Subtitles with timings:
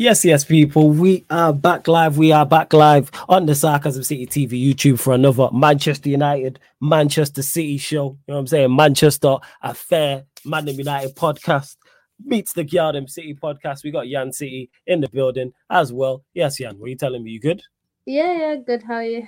[0.00, 0.90] Yes, yes, people.
[0.90, 2.18] We are back live.
[2.18, 7.42] We are back live on the Sarcasm City TV YouTube for another Manchester United, Manchester
[7.42, 8.04] City show.
[8.04, 8.76] You know what I'm saying?
[8.76, 11.78] Manchester Affair, Man United podcast
[12.24, 13.82] meets the Yardham City podcast.
[13.82, 16.22] We got Yan City in the building as well.
[16.32, 17.32] Yes, Yan, were you telling me?
[17.32, 17.64] You good?
[18.06, 18.84] Yeah, yeah, good.
[18.84, 19.26] How are you?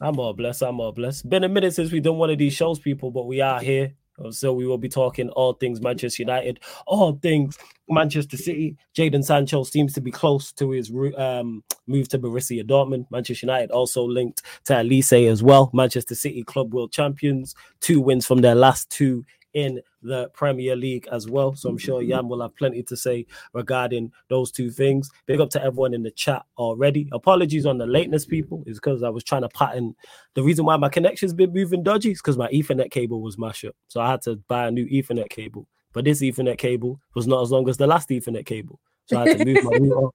[0.00, 0.62] I'm all blessed.
[0.62, 1.30] I'm all blessed.
[1.30, 3.94] Been a minute since we've done one of these shows, people, but we are here.
[4.30, 7.58] So we will be talking all things Manchester United, all things
[7.88, 8.76] Manchester City.
[8.96, 13.06] Jadon Sancho seems to be close to his um, move to Borussia Dortmund.
[13.10, 15.70] Manchester United also linked to Olise as well.
[15.72, 19.24] Manchester City Club World Champions, two wins from their last two
[19.54, 21.54] in the Premier League as well.
[21.54, 25.10] So I'm sure Jan will have plenty to say regarding those two things.
[25.26, 27.08] Big up to everyone in the chat already.
[27.12, 29.94] Apologies on the lateness, people, is because I was trying to pattern.
[30.34, 33.64] The reason why my connection's been moving dodgy is because my Ethernet cable was mashed
[33.64, 33.76] up.
[33.88, 35.68] So I had to buy a new Ethernet cable.
[35.92, 38.80] But this Ethernet cable was not as long as the last Ethernet cable.
[39.06, 40.08] So I had to move my router.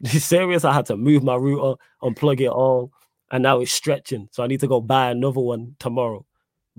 [0.04, 2.92] Serious, I had to move my router, unplug it all,
[3.30, 4.28] and now it's stretching.
[4.32, 6.24] So I need to go buy another one tomorrow.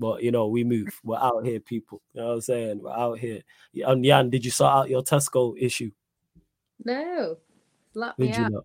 [0.00, 0.98] But you know, we move.
[1.04, 2.00] We're out here, people.
[2.14, 2.80] You know what I'm saying?
[2.82, 3.42] We're out here.
[3.86, 5.90] And Jan, did you sort out your Tesco issue?
[6.84, 7.36] No.
[7.94, 8.52] Let did you out.
[8.52, 8.64] not?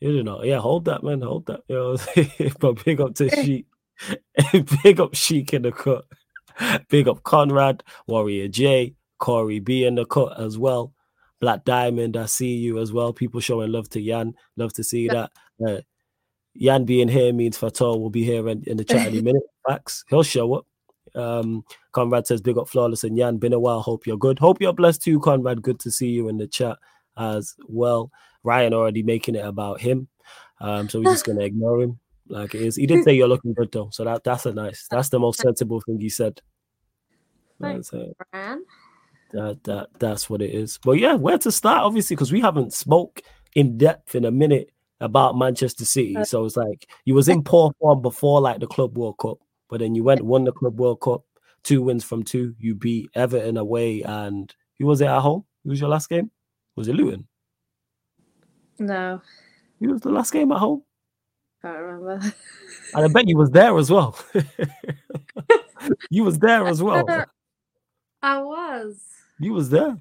[0.00, 0.44] You did not.
[0.44, 1.22] Yeah, hold that, man.
[1.22, 1.60] Hold that.
[1.68, 3.66] You know, but big up to Sheik.
[4.82, 6.04] big up Sheik in the cut.
[6.88, 10.92] Big up Conrad, Warrior J, Corey B in the cut as well.
[11.40, 13.12] Black Diamond, I see you as well.
[13.12, 14.34] People showing love to Yan.
[14.56, 15.30] Love to see that.
[15.64, 15.80] Uh,
[16.54, 19.42] Yan being here means Fator will be here in, in the chat any minute.
[19.68, 20.66] Max, He'll show up.
[21.14, 23.38] Um, Conrad says, Big up Flawless and Yan.
[23.38, 23.80] Been a while.
[23.80, 24.38] Hope you're good.
[24.38, 25.62] Hope you're blessed too, Conrad.
[25.62, 26.78] Good to see you in the chat
[27.16, 28.10] as well.
[28.42, 30.08] Ryan already making it about him.
[30.60, 32.76] Um, so we're just gonna ignore him like it is.
[32.76, 33.90] He did say you're looking good though.
[33.92, 36.40] So that that's a nice, that's the most sensible thing he said.
[37.60, 37.92] Thanks,
[38.32, 38.64] Ryan.
[39.32, 40.78] That that that's what it is.
[40.82, 43.22] But yeah, where to start, obviously, because we haven't spoke
[43.54, 44.70] in depth in a minute
[45.04, 46.16] about Manchester City.
[46.16, 49.38] Uh, so it's like you was in poor form before like the Club World Cup,
[49.68, 51.22] but then you went won the Club World Cup,
[51.62, 52.54] two wins from two.
[52.58, 55.44] You beat Everton away, and who was it at home?
[55.62, 56.30] Who was your last game?
[56.76, 57.28] Was it Luton?
[58.78, 59.20] No.
[59.78, 60.82] Who was the last game at home?
[61.62, 62.32] Can't remember.
[62.94, 64.18] And I bet you was there as well.
[66.10, 67.06] you was there as well.
[68.22, 69.00] I was.
[69.38, 69.98] You was there.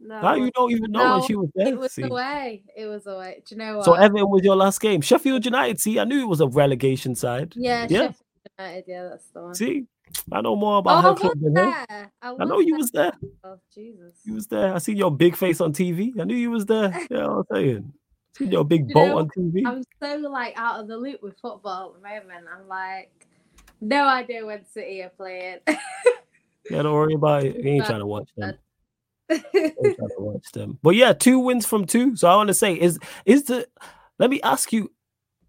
[0.00, 1.68] No, you don't even know no, when she was there?
[1.68, 2.02] It was see?
[2.02, 2.62] away.
[2.74, 3.42] It was away.
[3.46, 3.84] Do you know what?
[3.84, 5.02] So Everton was your last game.
[5.02, 5.78] Sheffield United.
[5.78, 7.52] See, I knew it was a relegation side.
[7.54, 7.98] Yeah, yeah.
[7.98, 8.16] Sheffield
[8.58, 8.84] United.
[8.88, 9.54] Yeah, that's the one.
[9.54, 9.86] See,
[10.32, 11.86] I know more about oh, her club than her.
[11.90, 13.12] I, I, know you was there.
[13.44, 14.14] Oh Jesus!
[14.24, 14.74] You was there.
[14.74, 16.18] I see your big face on TV.
[16.18, 16.98] I knew you was there.
[17.10, 17.92] Yeah, I'm saying.
[18.38, 19.62] See your big you boat know, on TV.
[19.66, 22.46] I'm so like out of the loop with football at the moment.
[22.50, 23.26] I'm like,
[23.80, 25.58] no idea when City are playing.
[25.66, 27.56] yeah, don't worry about it.
[27.56, 28.56] You ain't trying to watch them
[30.18, 30.78] watch them.
[30.82, 32.16] But yeah, two wins from two.
[32.16, 33.66] So I want to say, is is the
[34.18, 34.90] let me ask you,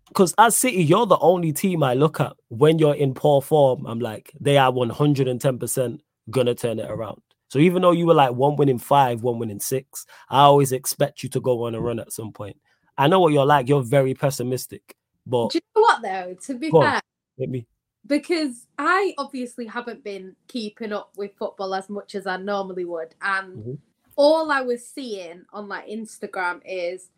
[0.07, 3.85] because as City, you're the only team I look at when you're in poor form.
[3.85, 5.99] I'm like, they are 110%
[6.29, 7.21] gonna turn it around.
[7.49, 11.21] So even though you were like one winning five, one winning six, I always expect
[11.21, 12.57] you to go on a run at some point.
[12.97, 13.67] I know what you're like.
[13.67, 14.95] You're very pessimistic.
[15.25, 16.35] But do you know what though?
[16.45, 17.01] To be fair,
[17.39, 17.67] on, me
[18.07, 23.15] because I obviously haven't been keeping up with football as much as I normally would,
[23.21, 23.73] and mm-hmm.
[24.15, 27.09] all I was seeing on like Instagram is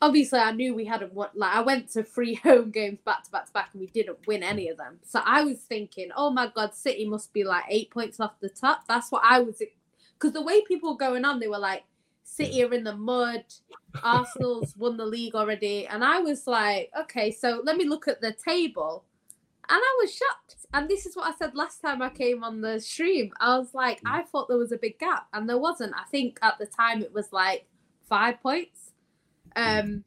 [0.00, 1.30] obviously I knew we hadn't won.
[1.34, 4.26] Like I went to three home games back to back to back, and we didn't
[4.26, 4.98] win any of them.
[5.02, 8.50] So I was thinking, oh my god, City must be like eight points off the
[8.50, 8.86] top.
[8.86, 9.62] That's what I was,
[10.14, 11.84] because the way people were going on, they were like.
[12.30, 13.42] City are in the mud.
[14.04, 15.86] Arsenal's won the league already.
[15.86, 19.04] And I was like, okay, so let me look at the table
[19.70, 20.56] and I was shocked.
[20.72, 23.30] And this is what I said last time I came on the stream.
[23.40, 24.10] I was like, mm.
[24.10, 25.94] I thought there was a big gap, and there wasn't.
[25.94, 27.66] I think at the time it was like
[28.08, 28.92] five points.
[29.56, 29.82] Mm.
[29.82, 30.04] Um,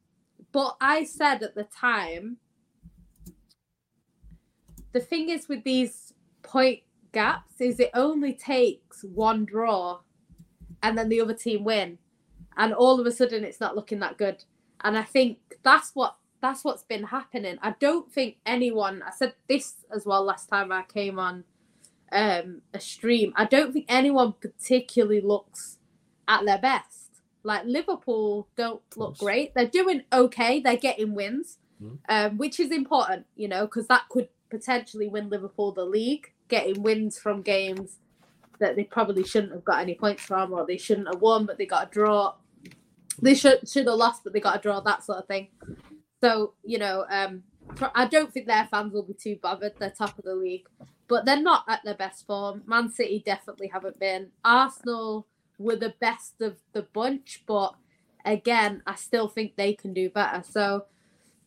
[0.52, 2.38] but I said at the time,
[4.92, 6.82] the thing is with these point
[7.14, 10.00] gaps is it only takes one draw
[10.84, 11.98] and then the other team win.
[12.58, 14.44] And all of a sudden it's not looking that good.
[14.84, 17.58] And I think that's what that's what's been happening.
[17.62, 19.04] I don't think anyone.
[19.06, 21.44] I said this as well last time I came on
[22.12, 23.34] um, a stream.
[23.36, 25.78] I don't think anyone particularly looks
[26.28, 27.10] at their best.
[27.44, 29.54] Like Liverpool don't look great.
[29.54, 30.60] They're doing okay.
[30.60, 31.98] They're getting wins, mm.
[32.10, 36.32] um, which is important, you know, because that could potentially win Liverpool the league.
[36.48, 37.98] Getting wins from games
[38.60, 41.58] that they probably shouldn't have got any points from, or they shouldn't have won, but
[41.58, 42.34] they got a draw.
[43.22, 44.80] They should should have lost, but they got a draw.
[44.82, 45.48] That sort of thing.
[46.22, 47.44] So, you know, um,
[47.96, 49.74] I don't think their fans will be too bothered.
[49.80, 50.68] They're top of the league,
[51.08, 52.64] but they're not at their best form.
[52.66, 54.30] Man City definitely haven't been.
[54.46, 55.28] Arsenal
[55.58, 57.76] were the best of the bunch, but
[58.26, 60.44] again, I still think they can do better.
[60.48, 60.86] So,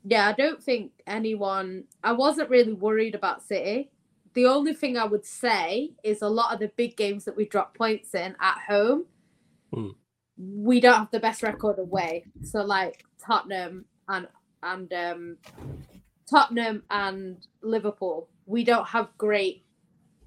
[0.04, 1.84] yeah, I don't think anyone.
[2.02, 3.90] I wasn't really worried about City.
[4.34, 7.44] The only thing I would say is a lot of the big games that we
[7.46, 9.04] drop points in at home,
[9.72, 9.90] Hmm.
[10.36, 12.24] we don't have the best record away.
[12.42, 14.26] So, like Tottenham and
[14.64, 15.36] and um,
[16.28, 19.64] Tottenham and Liverpool, we don't have great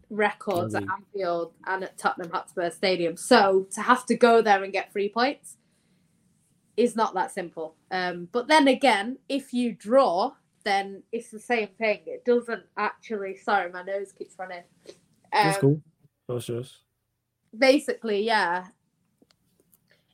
[0.09, 0.93] records at Mhm.
[0.93, 3.17] Anfield and at Tottenham Hotspur Stadium.
[3.17, 5.57] So to have to go there and get three points
[6.77, 7.75] is not that simple.
[7.91, 12.01] Um, but then again, if you draw, then it's the same thing.
[12.05, 13.37] It doesn't actually.
[13.37, 14.63] Sorry, my nose keeps running.
[15.31, 15.81] That's Um, cool.
[16.29, 16.83] No stress.
[17.57, 18.67] basically, yeah.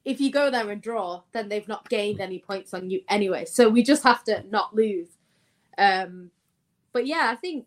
[0.06, 3.46] If you go there and draw, then they've not gained any points on you anyway.
[3.46, 5.08] So we just have to not lose.
[5.78, 6.30] Um,
[6.92, 7.66] but yeah, I think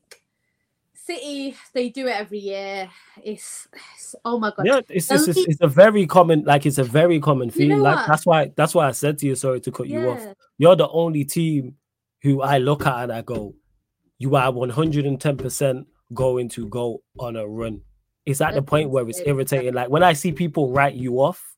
[0.95, 2.91] City they do it every year.
[3.23, 4.67] It's, it's- oh my god.
[4.67, 7.77] Yeah, it's, it's, it's, it's a very common, like it's a very common You know
[7.79, 8.07] like what?
[8.09, 10.23] that's why that's why I said to you, sorry to cut you off.
[10.59, 11.77] You're the only team
[12.23, 13.55] who I look at and I go,
[14.19, 17.81] you are 110% going to go on a run.
[18.25, 19.75] It's at the point where It's- irritating.
[19.75, 21.56] Like when I see people write you off,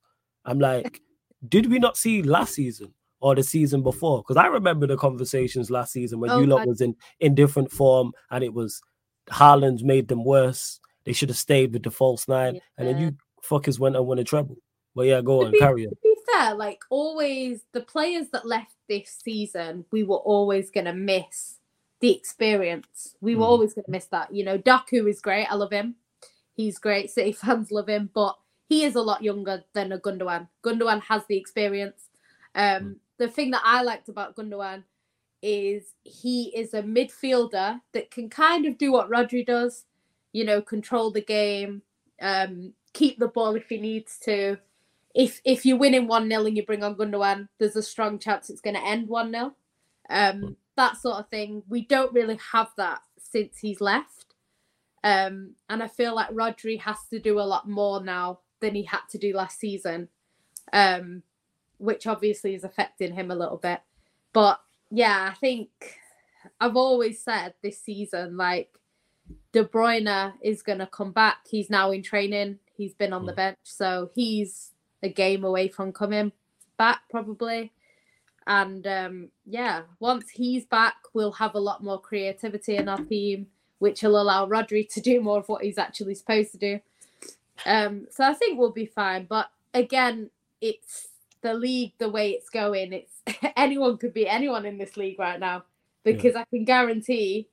[0.49, 1.01] I'm like,
[1.49, 4.23] did we not see last season or the season before?
[4.23, 6.69] Because I remember the conversations last season when Oh, you lot God.
[6.69, 8.81] was in in different form and it was
[9.31, 10.81] Haaland's made them worse.
[11.05, 14.19] They should have stayed with the false nine, and then you fuckers went and won
[14.19, 14.57] a treble.
[14.95, 15.91] But yeah, go To on, be- carry on.
[15.91, 20.87] To be fair, like always, the players that left this season, we were always going
[20.87, 21.59] to miss
[22.01, 23.17] the experience.
[23.21, 23.49] We were Mhm.
[23.49, 24.35] always going to miss that.
[24.35, 25.47] You know, Doku is great.
[25.47, 25.97] I love him.
[26.55, 27.11] He's great.
[27.11, 28.37] City fans love him, but
[28.69, 30.49] he is a lot younger than a Gundogan.
[30.63, 32.09] Gundogan has the experience.
[32.55, 34.85] Um, The thing that I liked about Gundogan
[35.43, 39.85] is he is a midfielder that can kind of do what Rodri does,
[40.33, 41.83] you know, control the game,
[42.21, 44.59] um, keep the ball if he needs to.
[45.15, 48.51] If if you're winning 1 0 and you bring on Gundogan, there's a strong chance
[48.51, 49.55] it's going to end 1 0.
[50.11, 51.63] Um, that sort of thing.
[51.69, 54.35] We don't really have that since he's left.
[55.05, 58.85] Um, and I feel like Rodri has to do a lot more now than he
[58.85, 60.09] had to do last season,
[60.73, 61.23] um,
[61.79, 63.81] which obviously is affecting him a little bit.
[64.33, 64.61] But
[64.91, 65.71] yeah, I think
[66.61, 68.71] I've always said this season, like
[69.53, 71.39] De Bruyne is going to come back.
[71.49, 72.59] He's now in training.
[72.77, 73.37] He's been on the Mm.
[73.37, 74.73] bench, so he's
[75.03, 76.33] a game away from coming
[76.77, 77.73] back probably.
[78.47, 83.49] And um, yeah, once he's back, we'll have a lot more creativity in our team,
[83.79, 86.81] which will allow Rodri to do more of what he's actually supposed to do.
[87.67, 89.27] Um, so I think we'll be fine.
[89.27, 91.09] But again, it's
[91.43, 92.93] the league the way it's going.
[92.93, 93.23] It's
[93.57, 95.65] anyone could be anyone in this league right now
[96.05, 97.49] because I can guarantee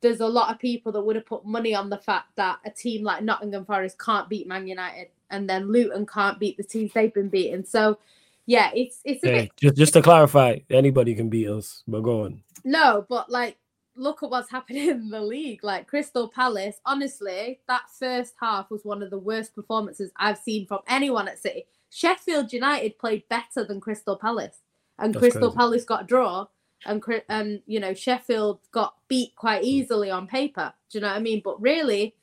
[0.00, 2.70] there's a lot of people that would have put money on the fact that a
[2.70, 6.92] team like Nottingham Forest can't beat Man United and then Luton can't beat the teams
[6.92, 7.64] they've been beating.
[7.64, 7.98] So
[8.46, 11.82] yeah, it's it's a Hey, bit just just to clarify, anybody can beat us.
[11.86, 12.42] But go on.
[12.64, 13.56] no, but like
[13.96, 15.64] look at what's happening in the league.
[15.64, 20.66] Like Crystal Palace, honestly, that first half was one of the worst performances I've seen
[20.66, 21.66] from anyone at City.
[21.90, 24.60] Sheffield United played better than Crystal Palace,
[24.98, 25.56] and That's Crystal crazy.
[25.56, 26.46] Palace got a draw,
[26.86, 30.72] and and you know Sheffield got beat quite easily on paper.
[30.90, 31.42] Do you know what I mean?
[31.44, 32.14] But really,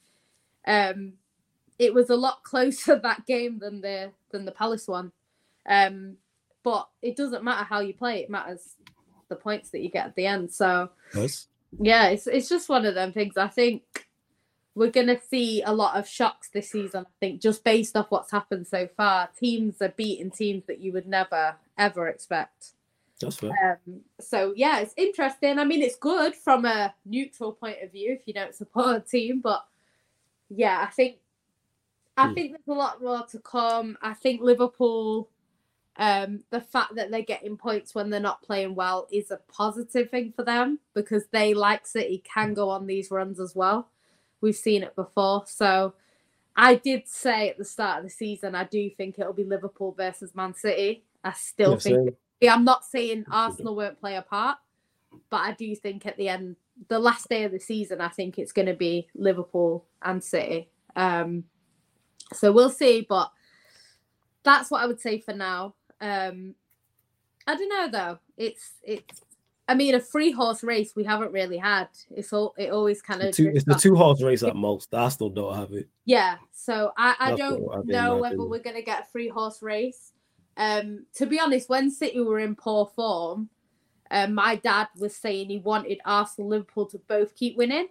[0.66, 1.14] um,
[1.78, 5.12] it was a lot closer that game than the than the Palace one.
[5.68, 6.18] Um,
[6.64, 8.76] but it doesn't matter how you play; it matters
[9.30, 10.52] the points that you get at the end.
[10.52, 11.48] So Yes.
[11.78, 13.38] Yeah, it's it's just one of them things.
[13.38, 14.08] I think
[14.76, 17.06] we're gonna see a lot of shocks this season.
[17.06, 20.94] I think just based off what's happened so far, teams are beating teams that you
[20.94, 22.74] would never ever expect.
[23.20, 23.60] That's fair.
[23.88, 25.60] Um, so yeah, it's interesting.
[25.60, 29.00] I mean, it's good from a neutral point of view if you don't support a
[29.02, 29.66] team, but
[30.50, 31.18] yeah, I think
[32.18, 32.34] I Hmm.
[32.34, 33.98] think there's a lot more to come.
[34.02, 35.30] I think Liverpool,
[36.00, 40.10] um, the fact that they're getting points when they're not playing well is a positive
[40.10, 43.90] thing for them because they, like City, can go on these runs as well.
[44.40, 45.44] We've seen it before.
[45.46, 45.94] So
[46.56, 49.92] I did say at the start of the season, I do think it'll be Liverpool
[49.92, 51.04] versus Man City.
[51.22, 52.16] I still think
[52.50, 54.58] I'm not saying Arsenal won't play a part,
[55.30, 56.56] but I do think at the end,
[56.88, 60.70] the last day of the season, I think it's going to be Liverpool and City.
[60.96, 61.44] Um,
[62.32, 63.34] so we'll see, but
[64.44, 65.76] that's what I would say for now.
[66.02, 66.56] Um,
[67.48, 68.20] I don't know though.
[68.38, 69.22] It's it's.
[69.68, 71.90] I mean, a free horse race we haven't really had.
[72.10, 72.56] It's all.
[72.58, 73.36] It always kind of.
[73.36, 74.92] Two, it's the two horse race at most.
[74.96, 75.88] I still don't have it.
[76.06, 79.62] Yeah, so I, I That's don't know whether we're going to get a free horse
[79.62, 80.14] race.
[80.58, 83.50] Um, to be honest, when City were in poor form,
[84.10, 87.90] um, my dad was saying he wanted Arsenal, and Liverpool to both keep winning,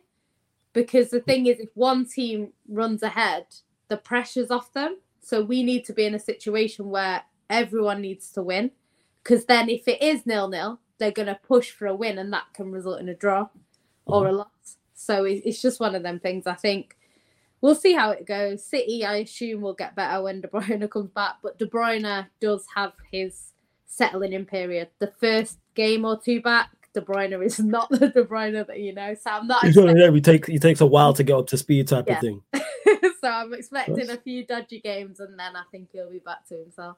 [0.72, 3.46] because the thing is, if one team runs ahead,
[3.86, 4.98] the pressure's off them.
[5.20, 8.70] So we need to be in a situation where everyone needs to win
[9.22, 12.44] because then if it is nil nil, they're gonna push for a win, and that
[12.54, 13.48] can result in a draw
[14.06, 14.38] or a mm-hmm.
[14.38, 14.76] loss.
[14.94, 16.46] So it's just one of them things.
[16.46, 16.96] I think
[17.60, 18.64] we'll see how it goes.
[18.64, 22.64] City, I assume, will get better when De Bruyne comes back, but De Bruyne does
[22.74, 23.52] have his
[23.86, 24.88] settling in period.
[24.98, 28.94] The first game or two back, De Bruyne is not the De Bruyne that you
[28.94, 29.14] know.
[29.14, 29.62] So I'm not.
[29.64, 30.16] Expecting...
[30.16, 32.14] It takes it takes a while to get up to speed, type yeah.
[32.14, 32.42] of thing.
[33.20, 36.56] so I'm expecting a few dodgy games, and then I think he'll be back to
[36.56, 36.96] himself.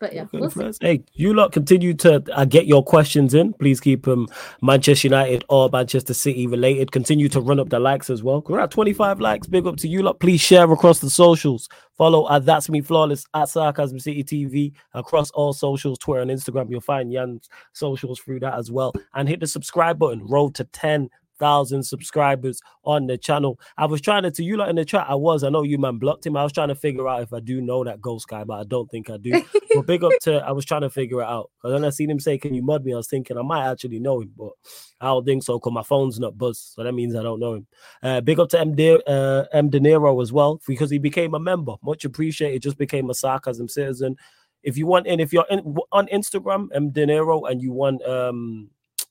[0.00, 3.52] But yeah, we'll hey, you lot continue to uh, get your questions in.
[3.52, 4.28] Please keep them um,
[4.62, 6.90] Manchester United or Manchester City related.
[6.90, 8.42] Continue to run up the likes as well.
[8.48, 9.46] We're at 25 likes.
[9.46, 10.18] Big up to you lot.
[10.18, 11.68] Please share across the socials.
[11.98, 16.70] Follow at That's Me Flawless at Sarcasm City TV across all socials, Twitter and Instagram.
[16.70, 18.94] You'll find Jan's socials through that as well.
[19.12, 20.26] And hit the subscribe button.
[20.26, 23.58] Road to 10 thousand subscribers on the channel.
[23.76, 25.06] I was trying to, to you like in the chat.
[25.08, 25.42] I was.
[25.42, 26.36] I know you man blocked him.
[26.36, 28.64] I was trying to figure out if I do know that ghost guy, but I
[28.64, 29.42] don't think I do.
[29.74, 30.36] but big up to.
[30.36, 32.62] I was trying to figure it out because then I seen him say, "Can you
[32.62, 34.52] mud me?" I was thinking I might actually know him, but
[35.00, 37.54] I don't think so because my phone's not buzzed, so that means I don't know
[37.54, 37.66] him.
[38.02, 38.76] Uh, big up to M.
[38.76, 39.70] De, uh, M.
[39.70, 41.74] De Niro as well because he became a member.
[41.82, 42.62] Much appreciated.
[42.62, 44.16] Just became a sarcasm citizen.
[44.62, 46.90] If you want in, if you're in, on Instagram, M.
[46.90, 48.68] De Niro, and you want um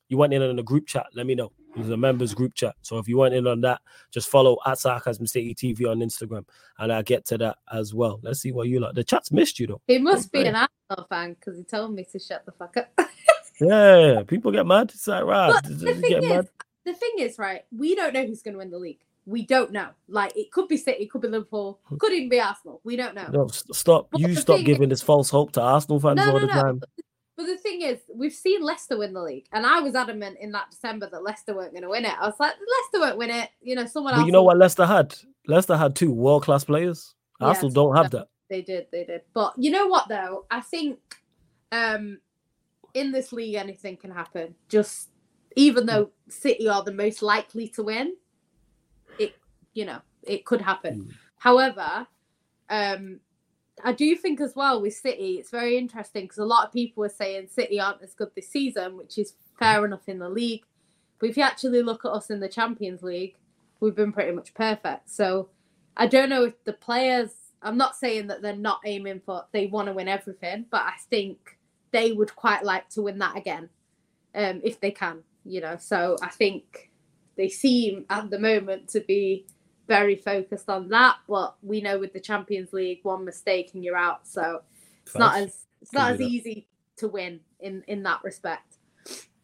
[0.09, 1.51] you want in on the group chat, let me know.
[1.75, 2.75] There's a members group chat.
[2.81, 3.79] So if you want in on that,
[4.11, 6.45] just follow at Sarcasm City TV on Instagram
[6.79, 8.19] and I'll get to that as well.
[8.23, 8.95] Let's see what you like.
[8.95, 9.81] The chat's missed you though.
[9.87, 12.91] He must be an Arsenal fan because he told me to shut the fuck up.
[13.61, 14.91] yeah, people get mad.
[14.93, 15.63] It's like, right.
[15.63, 16.49] the, thing is, mad?
[16.85, 19.01] the thing is, right, we don't know who's going to win the league.
[19.25, 19.89] We don't know.
[20.07, 22.81] Like, it could be City, it could be Liverpool, could even be Arsenal.
[22.83, 23.27] We don't know.
[23.31, 24.07] No, stop.
[24.09, 26.47] But you stop giving is, this false hope to Arsenal fans no, all no, the
[26.47, 26.81] time.
[27.39, 30.51] But the thing is, we've seen Leicester win the league, and I was adamant in
[30.51, 32.11] that December that Leicester weren't going to win it.
[32.19, 33.49] I was like, Leicester won't win it.
[33.61, 34.25] You know, someone but else.
[34.25, 34.47] You know will...
[34.47, 35.15] what Leicester had?
[35.47, 37.15] Leicester had two world class players.
[37.39, 38.27] Arsenal don't have that.
[38.49, 39.21] They did, they did.
[39.33, 40.47] But you know what though?
[40.51, 40.99] I think
[41.71, 42.19] um
[42.93, 44.53] in this league anything can happen.
[44.67, 45.07] Just
[45.55, 48.17] even though City are the most likely to win,
[49.17, 49.37] it
[49.73, 51.03] you know, it could happen.
[51.03, 51.13] Mm.
[51.37, 52.07] However,
[52.69, 53.21] um
[53.83, 57.03] I do think as well with City, it's very interesting because a lot of people
[57.03, 60.63] are saying City aren't as good this season, which is fair enough in the league.
[61.19, 63.35] But if you actually look at us in the Champions League,
[63.79, 65.09] we've been pretty much perfect.
[65.09, 65.49] So
[65.97, 67.31] I don't know if the players,
[67.61, 70.93] I'm not saying that they're not aiming for, they want to win everything, but I
[71.09, 71.57] think
[71.91, 73.69] they would quite like to win that again
[74.35, 75.77] um, if they can, you know.
[75.79, 76.91] So I think
[77.35, 79.45] they seem at the moment to be
[79.89, 81.17] very focused on that.
[81.27, 84.25] But we know with the Champions League, one mistake and you're out.
[84.25, 84.61] So
[85.05, 86.67] it's not as it's not as easy
[86.97, 88.77] to win in in that respect.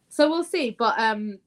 [0.08, 0.70] So we'll see.
[0.70, 1.40] But um,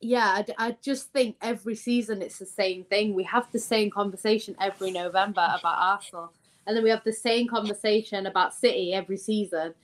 [0.00, 3.14] yeah, I, I just think every season it's the same thing.
[3.14, 6.32] We have the same conversation every November about Arsenal,
[6.66, 9.74] and then we have the same conversation about City every season.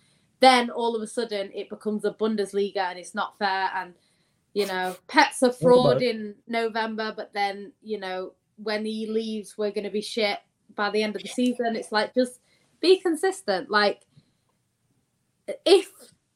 [0.41, 3.93] Then all of a sudden it becomes a Bundesliga and it's not fair and
[4.53, 9.71] you know, Pep's a fraud in November, but then, you know, when he leaves, we're
[9.71, 10.39] going to be shit
[10.75, 11.77] by the end of the season.
[11.77, 12.41] It's like, just
[12.81, 13.71] be consistent.
[13.71, 14.03] Like,
[15.65, 15.91] if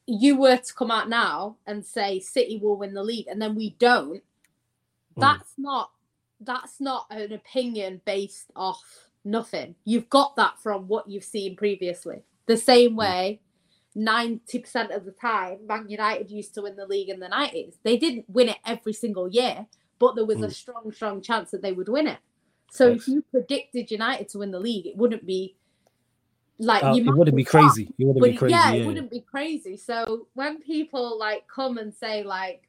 [0.07, 3.55] you were to come out now and say City will win the league and then
[3.55, 4.23] we don't,
[5.13, 5.21] hmm.
[5.21, 5.63] that's mm.
[5.63, 5.91] not
[6.41, 8.83] that's not an opinion based off
[9.23, 9.73] nothing.
[9.85, 12.23] You've got that from what you've seen previously.
[12.45, 12.97] The same hmm.
[12.97, 13.41] way
[13.95, 17.75] 90% of the time, Man United used to win the league in the 90s.
[17.83, 19.65] They didn't win it every single year,
[19.99, 20.45] but there was mm.
[20.45, 22.19] a strong, strong chance that they would win it.
[22.71, 25.55] So if you predicted United to win the league, it wouldn't be
[26.57, 27.93] like uh, you it wouldn't be crazy.
[27.97, 28.53] It wouldn't be crazy.
[28.53, 29.77] Yeah, yeah, it wouldn't be crazy.
[29.77, 32.67] So when people like come and say like,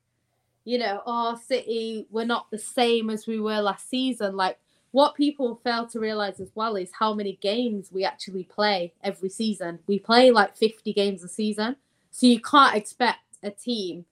[0.64, 4.58] you know, oh City, we're not the same as we were last season, like
[4.92, 9.28] what people fail to realize as well is how many games we actually play every
[9.28, 9.78] season.
[9.86, 11.76] We play like 50 games a season.
[12.10, 14.06] So you can't expect a team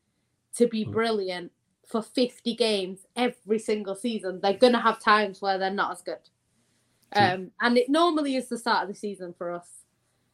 [0.56, 0.92] to be hmm.
[0.92, 1.52] brilliant
[1.86, 4.40] for 50 games every single season.
[4.42, 6.18] They're going to have times where they're not as good.
[7.14, 9.68] Um, and it normally is the start of the season for us.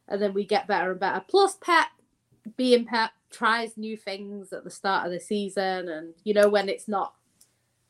[0.07, 1.23] And then we get better and better.
[1.27, 1.87] Plus, Pep,
[2.57, 5.89] being Pep, tries new things at the start of the season.
[5.89, 7.13] And, you know, when it's not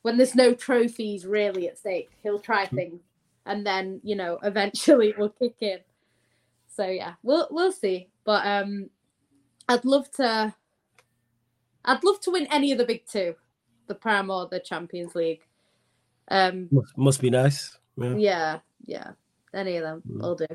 [0.01, 2.75] when there's no trophies really at stake, he'll try hmm.
[2.75, 3.01] things,
[3.46, 5.79] and then you know eventually it will kick in.
[6.67, 8.10] So yeah, we'll we'll see.
[8.24, 8.89] But um,
[9.67, 10.53] I'd love to.
[11.84, 13.36] I'd love to win any of the big two,
[13.88, 15.41] the Prem or the Champions League.
[16.27, 17.77] Um, must, must be nice.
[17.98, 18.15] Yeah.
[18.15, 19.12] yeah, yeah,
[19.53, 20.46] any of them I'll do.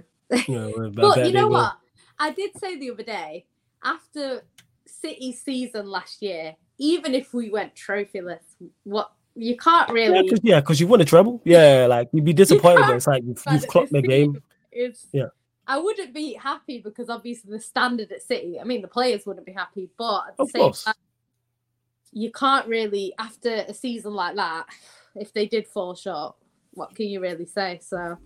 [0.49, 1.77] Yeah, but you know what?
[2.19, 3.45] I did say the other day
[3.85, 4.43] after
[4.87, 8.41] City season last year, even if we went trophyless,
[8.85, 10.17] what you can't really.
[10.43, 11.41] Yeah, because yeah, you won a treble.
[11.45, 12.89] Yeah, like you'd be disappointed.
[12.95, 14.43] It's like you've, you've clocked the game.
[14.79, 15.29] It's yeah.
[15.67, 18.61] I wouldn't be happy because obviously the standard at City.
[18.61, 20.85] I mean, the players wouldn't be happy, but at the Of same course.
[20.85, 20.95] time,
[22.13, 24.67] you can't really after a season like that.
[25.15, 26.37] If they did fall short,
[26.73, 27.81] what can you really say?
[27.83, 28.19] So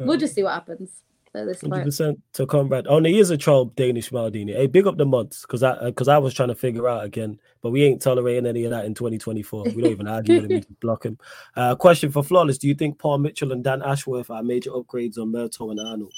[0.00, 0.90] we'll just see what happens
[1.36, 1.84] at this Hundred point.
[1.84, 2.86] percent to combat.
[2.88, 4.54] Oh, and he is a troll, Danish Maldini.
[4.54, 7.38] Hey, big up the mods, because I because I was trying to figure out again,
[7.62, 9.64] but we ain't tolerating any of that in 2024.
[9.64, 11.18] We don't even argue with him, block him.
[11.56, 15.18] Uh, question for Flawless: Do you think Paul Mitchell and Dan Ashworth are major upgrades
[15.18, 16.12] on Murtough and Arnold?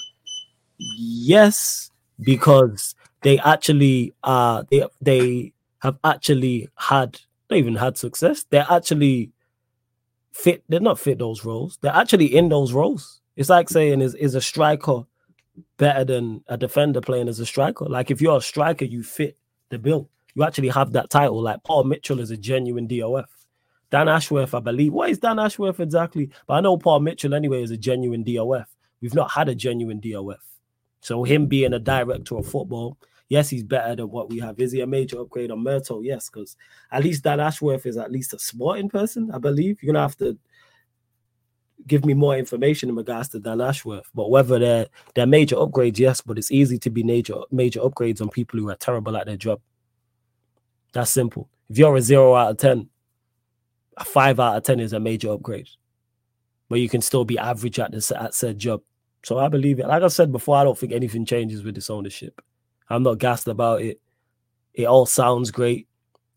[0.79, 4.65] Yes, because they actually are.
[4.71, 7.21] They they have actually had
[7.51, 8.45] not even had success.
[8.51, 9.33] They're actually
[10.33, 10.65] fit.
[10.69, 11.79] They're not fit those roles.
[11.81, 13.21] They're actually in those roles.
[13.39, 15.05] It's like saying is is a striker
[15.77, 17.85] better than a defender playing as a striker?
[17.85, 20.11] Like if you're a striker, you fit the bill.
[20.35, 21.41] You actually have that title.
[21.41, 23.31] Like Paul Mitchell is a genuine DOF.
[23.91, 24.93] Dan Ashworth, I believe.
[24.93, 26.31] What is Dan Ashworth exactly?
[26.49, 28.67] But I know Paul Mitchell anyway is a genuine DOF.
[29.01, 30.45] We've not had a genuine DOF.
[31.01, 34.59] So him being a director of football, yes, he's better than what we have.
[34.59, 36.05] Is he a major upgrade on Murtough?
[36.05, 36.57] Yes, because
[36.91, 39.81] at least Dan Ashworth is at least a sporting person, I believe.
[39.81, 40.37] You're gonna have to
[41.87, 44.11] give me more information in regards to Dan Ashworth.
[44.15, 48.21] But whether they're they're major upgrades, yes, but it's easy to be major major upgrades
[48.21, 49.61] on people who are terrible at their job.
[50.93, 51.49] That's simple.
[51.69, 52.89] If you're a zero out of ten,
[53.97, 55.69] a five out of ten is a major upgrade.
[56.69, 58.83] But you can still be average at this at said job.
[59.25, 59.87] So I believe it.
[59.87, 62.41] Like I said before, I don't think anything changes with this ownership.
[62.89, 64.01] I'm not gassed about it.
[64.75, 65.89] It all sounds great.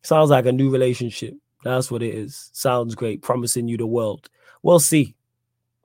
[0.04, 1.36] Sounds like a new relationship.
[1.64, 2.50] That's what it is.
[2.54, 4.30] Sounds great, promising you the world.
[4.64, 5.16] We'll see.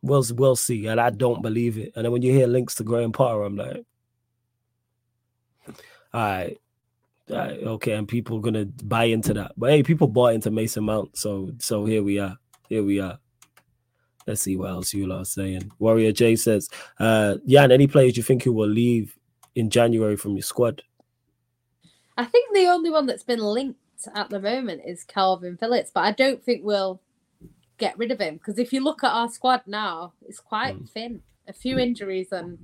[0.06, 0.86] We'll we'll see.
[0.86, 1.92] And I don't believe it.
[1.96, 3.84] And then when you hear links to Graham Potter, I'm like,
[6.14, 6.58] all right.
[7.30, 9.52] all right, okay, and people are gonna buy into that.
[9.56, 12.36] But hey, people bought into Mason Mount, so so here we are.
[12.68, 13.18] Here we are.
[14.26, 15.70] Let's see what else you are saying.
[15.78, 19.16] Warrior J says, uh, Jan, any players you think who will leave
[19.54, 20.82] in January from your squad?
[22.18, 23.78] I think the only one that's been linked
[24.14, 27.00] at the moment is Calvin Phillips, but I don't think we'll
[27.78, 30.88] get rid of him because if you look at our squad now, it's quite Mm.
[30.90, 31.22] thin.
[31.48, 32.58] A few injuries and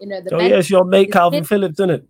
[0.00, 1.44] you know the Oh, yes, your mate Calvin thin.
[1.44, 2.04] Phillips, isn't it?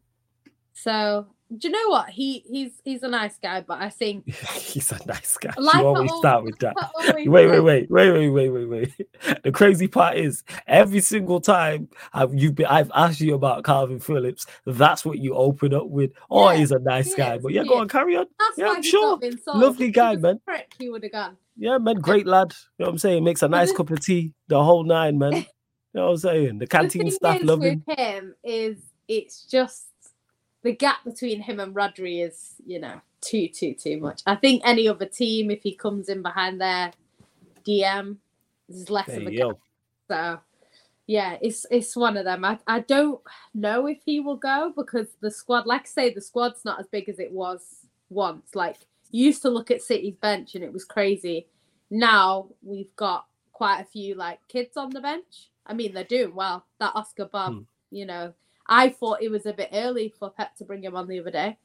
[0.73, 1.27] So
[1.59, 2.09] do you know what?
[2.11, 5.53] He he's he's a nice guy, but I think He's a nice guy.
[5.59, 6.75] like you always al- start with that.
[7.15, 9.43] Wait, wait, wait, wait, wait, wait, wait, wait.
[9.45, 14.01] The crazy part is every single time I've you've been I've asked you about Calvin
[14.01, 16.13] Phillips, that's what you open up with.
[16.31, 17.35] Oh, Yeah, he's a nice he guy.
[17.37, 17.81] is, But yeah, go is.
[17.83, 18.27] on, carry on.
[18.39, 19.19] That's Yeah, I'm sure.
[19.49, 20.41] Lovely guy, man.
[20.47, 21.37] Prick, he would have gone.
[21.57, 22.53] Yeah, man, great lad.
[22.79, 23.25] You know what I'm saying?
[23.25, 25.45] Makes a nice cup of tea, the whole nine, man.
[25.95, 26.47] You know what I'm saying?
[26.59, 29.89] The The canteen thing staff love him is it's just
[30.63, 34.23] the gap between him and Rodri is you know too too too much.
[34.27, 36.93] I think any other team, if he comes in behind their
[37.67, 38.17] DM,
[38.69, 39.59] there's less Hey, of a gap.
[40.09, 40.41] So
[41.07, 42.45] yeah, it's it's one of them.
[42.45, 43.21] I, I don't
[43.55, 46.87] know if he will go because the squad, like I say, the squad's not as
[46.89, 47.63] big as it was
[48.11, 48.55] once.
[48.55, 48.79] Like
[49.11, 51.47] you used to look at City's bench and it was crazy.
[51.91, 55.51] Now we've got quite a few like kids on the bench.
[55.67, 56.67] I mean, they're doing well.
[56.81, 57.61] That Oscar Bobb, Hmm.
[57.91, 58.33] you know,
[58.67, 61.31] I thought it was a bit early for Pep to bring him on the other
[61.31, 61.57] day,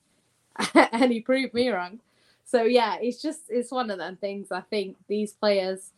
[0.91, 1.99] and he proved me wrong.
[2.43, 4.51] So yeah, it's just it's one of them things.
[4.51, 5.91] I think these players,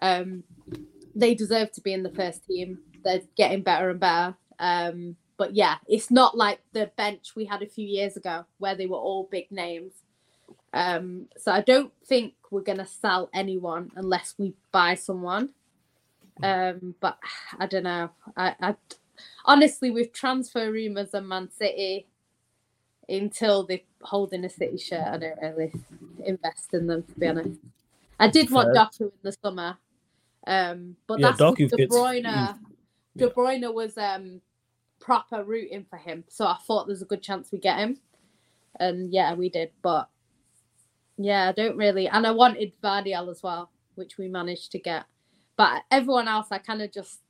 [0.00, 0.44] um,
[1.14, 2.78] they deserve to be in the first team.
[3.04, 4.34] They're getting better and better.
[4.58, 8.74] Um, but yeah, it's not like the bench we had a few years ago where
[8.74, 9.92] they were all big names.
[10.72, 15.50] Um, so I don't think we're gonna sell anyone unless we buy someone.
[16.42, 17.18] Um, but
[17.58, 18.10] I don't know.
[18.36, 18.74] I, I
[19.44, 22.06] honestly with transfer rumours and Man City
[23.08, 25.72] until they're holding a City shirt, I don't really
[26.24, 27.60] invest in them to be honest.
[28.18, 28.86] I did want Fair.
[28.86, 29.78] Doku in the summer.
[30.46, 32.24] Um, but Yeah, that's Doku De Bruyne.
[32.24, 32.58] mm,
[33.16, 34.40] De Bruyne was um
[35.00, 37.98] proper rooting for him, so I thought there's a good chance we get him,
[38.78, 39.70] and yeah, we did.
[39.82, 40.08] But
[41.16, 45.04] yeah, I don't really, and I wanted Gvardiol as well, which we managed to get.
[45.56, 47.20] But everyone else, I kind of just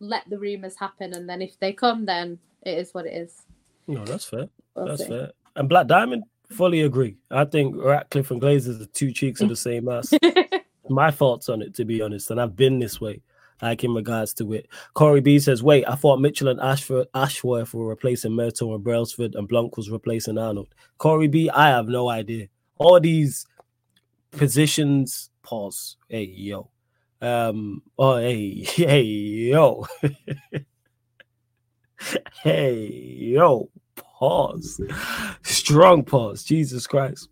[0.00, 3.42] let the rumors happen, and then if they come, then it is what it is.
[3.86, 4.48] No, that's fair.
[4.74, 5.08] We'll That's see.
[5.08, 5.32] fair.
[5.56, 7.16] And Black Diamond, fully agree.
[7.30, 10.12] I think Ratcliffe and Glazers are two cheeks of the same ass.
[10.88, 13.20] My thoughts on it, to be honest, and I've been this way,
[13.62, 14.68] like in regards to it.
[14.94, 19.34] Corey B says, "Wait, I thought Mitchell and Ashford, Ashworth were replacing Murtough and Brailsford,
[19.34, 22.48] and Blanc was replacing Arnold." Corey B, I have no idea.
[22.78, 23.46] All these
[24.32, 25.96] positions, pause.
[26.08, 26.70] Hey yo,
[27.20, 29.86] um, oh hey hey yo,
[32.42, 34.80] hey yo, pause.
[35.42, 36.44] Strong pause.
[36.44, 37.28] Jesus Christ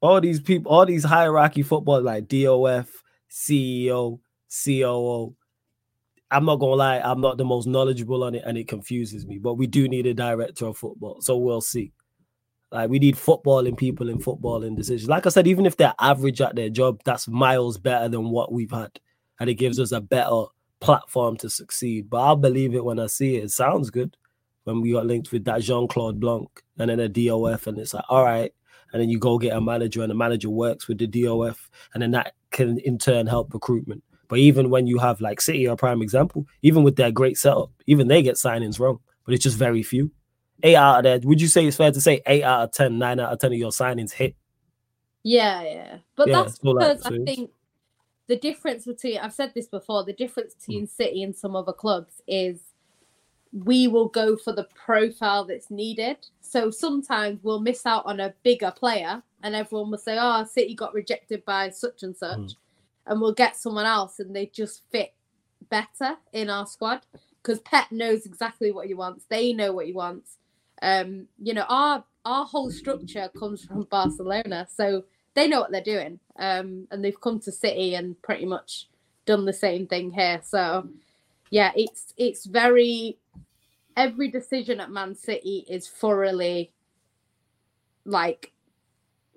[0.00, 2.88] all these people, all these hierarchy football like DOF,
[3.30, 4.20] CEO,
[4.64, 5.34] COO,
[6.30, 9.38] I'm not gonna lie, I'm not the most knowledgeable on it, and it confuses me.
[9.38, 11.92] But we do need a director of football, so we'll see.
[12.70, 15.08] Like we need footballing people in footballing decisions.
[15.08, 18.52] Like I said, even if they're average at their job, that's miles better than what
[18.52, 19.00] we've had,
[19.40, 20.44] and it gives us a better
[20.80, 22.08] platform to succeed.
[22.10, 23.44] But I'll believe it when I see it.
[23.44, 24.16] It sounds good
[24.64, 26.48] when we got linked with that Jean Claude Blanc
[26.78, 28.52] and then a DOF, and it's like, all right.
[28.92, 32.02] And then you go get a manager, and the manager works with the DOF, and
[32.02, 34.02] then that can in turn help recruitment.
[34.28, 37.70] But even when you have like City, a prime example, even with their great setup,
[37.86, 40.10] even they get signings wrong, but it's just very few.
[40.62, 42.98] Eight out of that, would you say it's fair to say eight out of 10,
[42.98, 44.34] nine out of 10 of your signings hit?
[45.22, 45.98] Yeah, yeah.
[46.16, 47.50] But Yeah, that's so, like, because I think
[48.28, 50.90] the difference between I've said this before, the difference between Mm.
[50.90, 52.60] City and some other clubs is
[53.52, 56.18] we will go for the profile that's needed.
[56.40, 60.74] So sometimes we'll miss out on a bigger player and everyone will say, Oh, City
[60.74, 62.38] got rejected by such and such.
[62.38, 62.56] Mm.
[63.06, 65.14] And we'll get someone else and they just fit
[65.70, 67.06] better in our squad.
[67.42, 69.24] Because Pep knows exactly what he wants.
[69.30, 70.36] They know what he wants.
[70.82, 74.66] Um, you know, our our whole structure comes from Barcelona.
[74.70, 75.04] So
[75.38, 76.20] they know what they're doing.
[76.38, 78.88] Um, and they've come to City and pretty much
[79.26, 80.40] done the same thing here.
[80.44, 80.88] So
[81.50, 83.18] yeah, it's it's very
[83.96, 86.72] every decision at Man City is thoroughly
[88.04, 88.52] like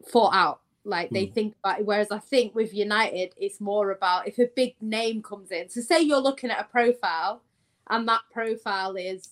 [0.10, 0.62] thought out.
[0.84, 1.34] Like they Mm.
[1.34, 1.86] think about it.
[1.86, 5.70] Whereas I think with United, it's more about if a big name comes in.
[5.70, 7.44] So say you're looking at a profile
[7.90, 9.30] and that profile is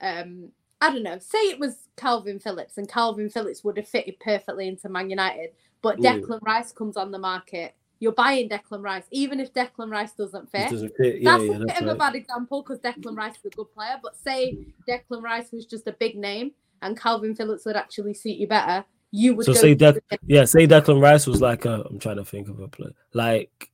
[0.00, 4.18] um I don't know, say it was Calvin Phillips and Calvin Phillips would have fitted
[4.20, 5.50] perfectly into Man United,
[5.82, 6.16] but Yeah.
[6.16, 7.74] Declan Rice comes on the market.
[8.00, 10.70] You're buying Declan Rice, even if Declan Rice doesn't fit.
[10.70, 11.20] doesn't fit.
[11.20, 13.50] Yeah, that's yeah, a that's bit of a bad example because Declan Rice is a
[13.50, 17.76] good player, but say Declan Rice was just a big name and Calvin Phillips would
[17.76, 21.40] actually suit you better, you would So say Dec- the- Yeah, say Declan Rice was
[21.40, 21.84] like a.
[21.88, 23.70] I'm trying to think of a player Like,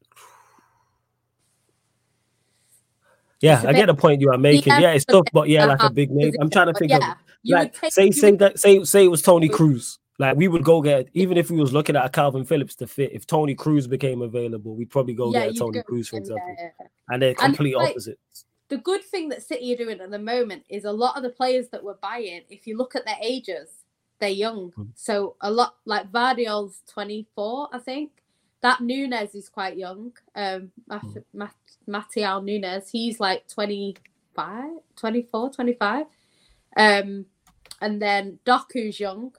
[3.41, 4.73] yeah, I get the point you are making.
[4.81, 6.35] Yeah, it's tough, but yeah, like a big name.
[6.41, 9.49] I'm trying to think yeah, of like say say that say say it was Toni
[9.49, 9.99] Kroos.
[9.99, 10.08] Oh.
[10.19, 12.87] Like we would go get even if we was looking at a Calvin Phillips to
[12.87, 13.13] fit.
[13.13, 16.55] If Toni Kroos became available, we'd probably go yeah, get a Toni Kroos, for example.
[16.59, 16.87] yeah, yeah.
[17.09, 18.45] And they're And, complete like, opposites.
[18.69, 21.31] the good thing that City are doing at the moment is a lot of the
[21.31, 23.69] players that we're buying, if you look at their ages,
[24.19, 24.73] they're young.
[24.73, 24.89] Mm.
[24.97, 28.11] So a lot like Gvardiol's 24, I think.
[28.61, 30.13] That Nunes is quite young.
[30.35, 31.23] Um Mat- Mm.
[31.33, 31.55] Mat-
[31.89, 34.65] Matheus Nunes, he's like 25,
[34.97, 36.07] 24, 25.
[36.77, 37.27] Um
[37.81, 39.33] and then Doku's young.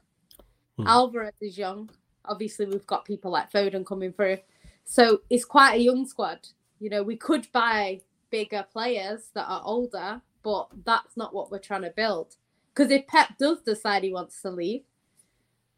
[0.80, 0.88] Mm.
[0.88, 1.90] Alvarez is young.
[2.26, 4.38] Obviously, we've got people like Foden coming through.
[4.86, 6.48] So it's quite a young squad.
[6.80, 11.60] You know, we could buy bigger players that are older, but that's not what we're
[11.60, 12.36] trying to build.
[12.74, 14.84] Because if Pep does decide he wants to leave,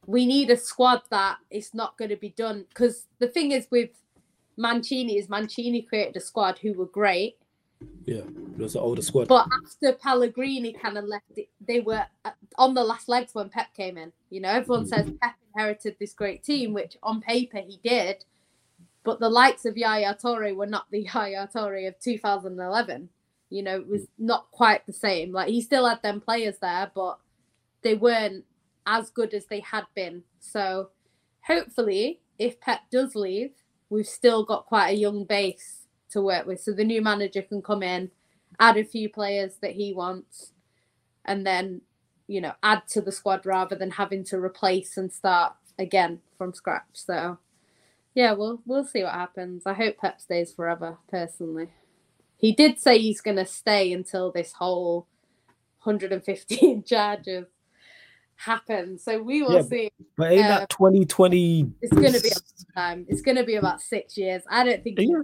[0.05, 2.65] we need a squad that is not going to be done.
[2.69, 3.89] Because the thing is with
[4.57, 7.37] Mancini is Mancini created a squad who were great,
[8.05, 9.27] Yeah, it was an older squad.
[9.27, 11.25] but after Pellegrini kind of left,
[11.67, 14.11] they were uh, on the last legs when Pep came in.
[14.29, 18.25] You know, everyone says Pep inherited this great team, which on paper he did,
[19.03, 23.09] but the likes of Yaya Toure were not the Yaya Toure of 2011.
[23.49, 25.31] You know, it was not quite the same.
[25.31, 27.19] Like he still had them players there, but
[27.83, 28.45] they weren't
[28.85, 30.23] as good as they had been.
[30.39, 30.89] So
[31.41, 33.51] hopefully, if Pep does leave,
[33.89, 35.80] we've still got quite a young base
[36.11, 36.61] to work with.
[36.61, 38.11] So the new manager can come in,
[38.59, 40.51] add a few players that he wants,
[41.25, 41.81] and then,
[42.27, 46.53] you know, add to the squad rather than having to replace and start again from
[46.53, 46.85] scratch.
[46.93, 47.37] So
[48.13, 49.63] yeah, we'll we'll see what happens.
[49.65, 51.69] I hope Pep stays forever, personally.
[52.37, 55.07] He did say he's gonna stay until this whole
[55.83, 57.45] 115 charges
[58.35, 58.97] happen.
[58.97, 59.91] So we will Yeah, see.
[60.17, 61.71] But ain't uh, that 2020?
[61.81, 63.05] It's gonna be a time.
[63.09, 64.43] It's gonna be about six years.
[64.49, 65.17] I don't think Yeah.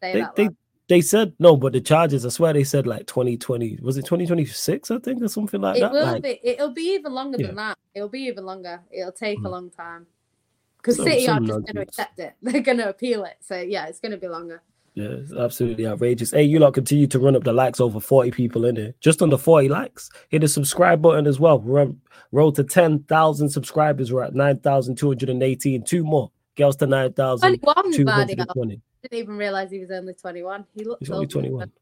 [0.00, 0.48] They, that they
[0.88, 2.26] they said no, but the charges.
[2.26, 3.78] I swear they said like 2020.
[3.82, 4.90] Was it 2026?
[4.90, 5.92] I think or something like It that.
[5.92, 6.40] will Like, be.
[6.42, 7.46] It'll be even longer Yeah.
[7.48, 7.78] than that.
[7.94, 8.80] It'll be even longer.
[8.90, 9.50] It'll take a Mm.
[9.50, 10.06] long time.
[10.78, 12.34] Because Some- City are just going to accept it.
[12.42, 13.36] They're going to appeal it.
[13.40, 14.62] So yeah, it's going to be longer.
[14.94, 16.32] Yeah, it's absolutely outrageous.
[16.32, 18.92] Hey, you lot continue to run up the likes over 40 people in there.
[19.00, 20.10] Just under 40 likes.
[20.28, 21.58] Hit the subscribe button as well.
[21.60, 22.00] We're on
[22.32, 24.12] road to 10,000 subscribers.
[24.12, 25.84] We're at 9,218.
[25.84, 26.30] Two more.
[26.56, 27.60] Girls to 21, Vardy.
[27.62, 28.80] 9,220.
[29.02, 30.66] didn't even realize he was only 21.
[30.74, 31.72] He looked He's only 21.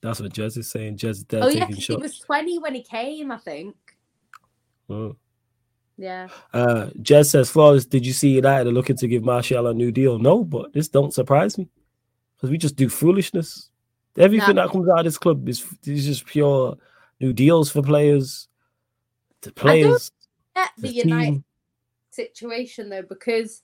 [0.00, 0.96] That's what Jez is saying.
[0.98, 3.32] Jez is there Oh yeah, taking he was 20 when he came.
[3.32, 3.74] I think.
[4.88, 5.16] Mm.
[5.98, 6.28] Yeah.
[6.52, 9.90] Uh, Jez says, Flawless, did you see United are looking to give Martial a new
[9.90, 10.18] deal?
[10.18, 11.68] No, but this don't surprise me
[12.36, 13.70] because we just do foolishness.
[14.18, 16.76] Everything that comes out of this club is, is just pure
[17.20, 18.48] new deals for players,
[19.42, 20.10] the players,
[20.54, 21.44] Get the, the United team.
[22.10, 23.62] situation though, because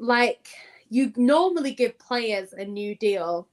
[0.00, 0.48] like
[0.88, 3.46] you normally give players a new deal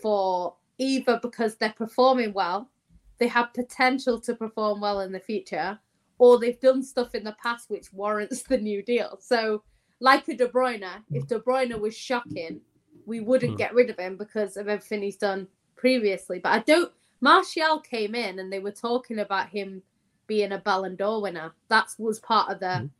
[0.00, 2.70] for either because they're performing well,
[3.18, 5.76] they have potential to perform well in the future,
[6.18, 9.18] or they've done stuff in the past which warrants the new deal.
[9.20, 9.62] So,
[10.00, 12.60] like a De Bruyne, if De Bruyne was shocking,
[13.06, 13.58] we wouldn't Mm.
[13.58, 16.38] get rid of him because of everything he's done previously.
[16.38, 16.92] But I don't.
[17.20, 19.82] Martial came in and they were talking about him
[20.28, 21.52] being a Ballon d'Or winner.
[21.68, 22.90] That was part of the Mhm.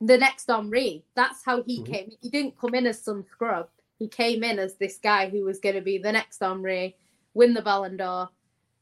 [0.00, 1.04] The next Henry.
[1.14, 1.86] That's how he Mhm.
[1.86, 2.12] came.
[2.20, 3.68] He didn't come in as some scrub.
[3.98, 6.96] He came in as this guy who was going to be the next Henry,
[7.34, 8.28] win the Ballon d'Or.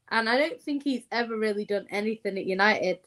[0.09, 2.99] And I don't think he's ever really done anything at United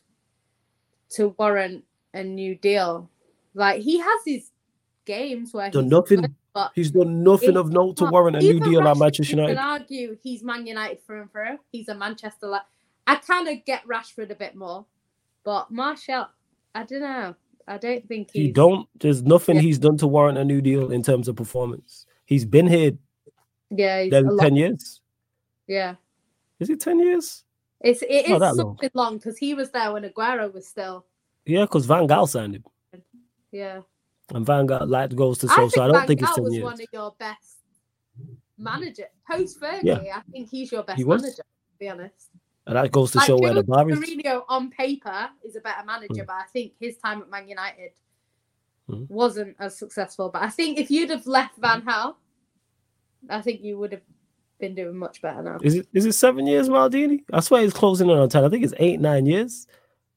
[1.10, 3.08] to warrant a new deal.
[3.54, 4.50] Like he has his
[5.04, 6.20] games where he's Done he's nothing.
[6.22, 9.42] good, but He's done nothing of note to warrant a new deal at Manchester You
[9.42, 9.56] United.
[9.56, 11.58] can argue he's Man United through and through.
[11.70, 12.62] He's a Manchester lad.
[13.06, 14.84] I kind of get Rashford a bit more,
[15.44, 16.26] but Martial,
[16.74, 17.34] I don't know.
[17.68, 18.46] I don't think he's.
[18.46, 18.88] He don't.
[18.98, 19.62] There's nothing Yeah.
[19.62, 22.06] he's done to warrant a new deal in terms of performance.
[22.24, 22.92] He's been here
[23.70, 25.00] Yeah, a lot, ten years.
[25.66, 25.94] yeah.
[26.58, 27.44] Is it ten years?
[27.80, 31.06] It's it Not is something long because he was there when Aguero was still.
[31.46, 32.64] Yeah, because Van Gaal signed him,
[33.52, 33.80] Yeah,
[34.34, 35.68] and Van Gaal like goes to so.
[35.68, 36.64] So I don't Van think it's ten was years.
[36.64, 37.56] one of your best
[38.58, 39.84] manager post Fergie.
[39.84, 40.16] Yeah.
[40.18, 41.36] I think he's your best He manager.
[41.36, 41.44] To
[41.78, 42.29] be honest,
[42.66, 43.98] And that goes to show where the bar is.
[43.98, 46.26] Mourinho on paper is a better manager, Mm.
[46.26, 47.92] but I think his time at Man United
[48.88, 49.08] Mm.
[49.08, 50.30] wasn't as successful.
[50.30, 52.16] But I think if you'd have left Van Gaal,
[53.28, 54.02] I think you would have
[54.58, 55.58] been doing much better now.
[55.62, 57.24] Is it is it seven years, Maldini?
[57.32, 58.44] I swear he's closing in on ten.
[58.44, 59.66] I think it's eight, nine years.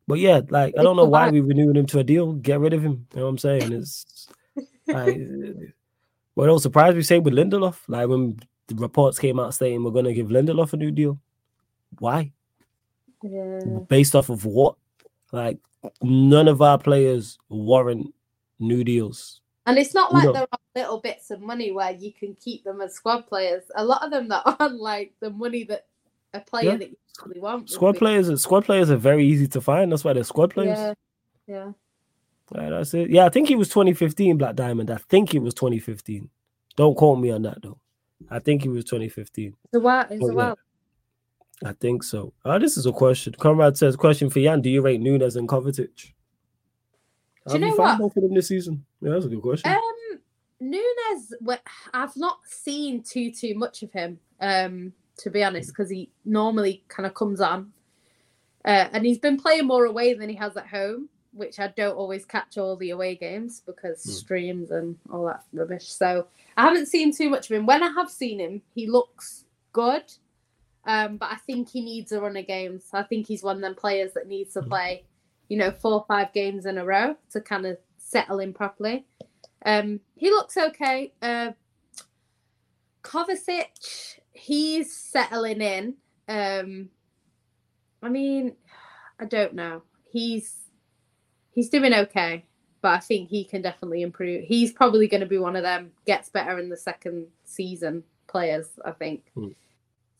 [0.08, 2.34] But yeah, like I don't know why we renewed him to a deal.
[2.34, 3.08] Get rid of him.
[3.14, 3.72] You know what I'm saying?
[3.72, 4.28] It's
[4.88, 5.18] like,
[6.34, 7.78] what else surprised we say with Lindelof.
[7.88, 11.20] Like when the reports came out saying we're gonna give Lindelof a new deal.
[12.00, 12.32] Why?
[13.24, 13.60] Yeah.
[13.88, 14.76] Based off of what?
[15.32, 15.58] Like
[16.02, 18.14] none of our players warrant
[18.60, 19.42] new deals.
[19.66, 22.64] And it's not like don't- there are little bits of money where you can keep
[22.64, 23.64] them as squad players.
[23.76, 25.88] A lot of them that aren't like the money that
[26.34, 26.78] a player Yeah.
[26.78, 27.70] that you really want.
[27.70, 28.00] Squad be.
[28.00, 29.92] players, squad players are very easy to find.
[29.92, 30.78] That's why they're squad players.
[30.78, 30.94] Yeah.
[31.48, 31.72] Yeah.
[32.52, 33.10] That's it.
[33.10, 34.92] Yeah, I think it was 2015 Black Diamond.
[34.92, 36.30] I think it was 2015.
[36.76, 37.80] Don't quote me on that though.
[38.30, 39.56] I think it was 2015.
[39.66, 40.06] It's a while.
[40.10, 40.54] It's a yeah.
[41.66, 42.34] I think so.
[42.46, 43.34] Oh, this is a question.
[43.40, 46.12] Conrad says, question for Jan: Do you rate Nunes and Kovacic?
[47.48, 48.00] Do you know find what?
[48.00, 48.86] both of them this season?
[49.02, 49.72] Yeah, that's a good question.
[49.72, 50.20] Um,
[50.60, 51.34] Nunes,
[51.94, 54.20] I've not seen too too much of him.
[54.40, 57.72] Um, to be honest, because he normally kind of comes on,
[58.66, 61.96] uh, and he's been playing more away than he has at home, which I don't
[61.96, 64.12] always catch all the away games because Hmm.
[64.12, 65.88] streams and all that rubbish.
[65.88, 67.66] So I haven't seen too much of him.
[67.66, 70.04] When I have seen him, he looks good.
[70.86, 72.86] Um, but I think he needs a run of games.
[72.94, 74.70] I think he's one of them players that needs to Hmm.
[74.70, 75.06] play,
[75.48, 79.06] you know, four or five games in a row to kind of settle in properly.
[79.66, 81.14] Um, he looks okay.
[81.22, 81.52] Uh,
[83.02, 85.96] Kovacic, he's settling in.
[86.28, 86.90] Um,
[88.02, 88.56] I mean,
[89.20, 89.84] I don't know.
[90.10, 90.70] He's
[91.52, 92.46] he's doing okay,
[92.82, 94.44] but I think he can definitely improve.
[94.46, 98.68] He's probably going to be one of them gets better in the second season players.
[98.86, 99.50] I think Hmm.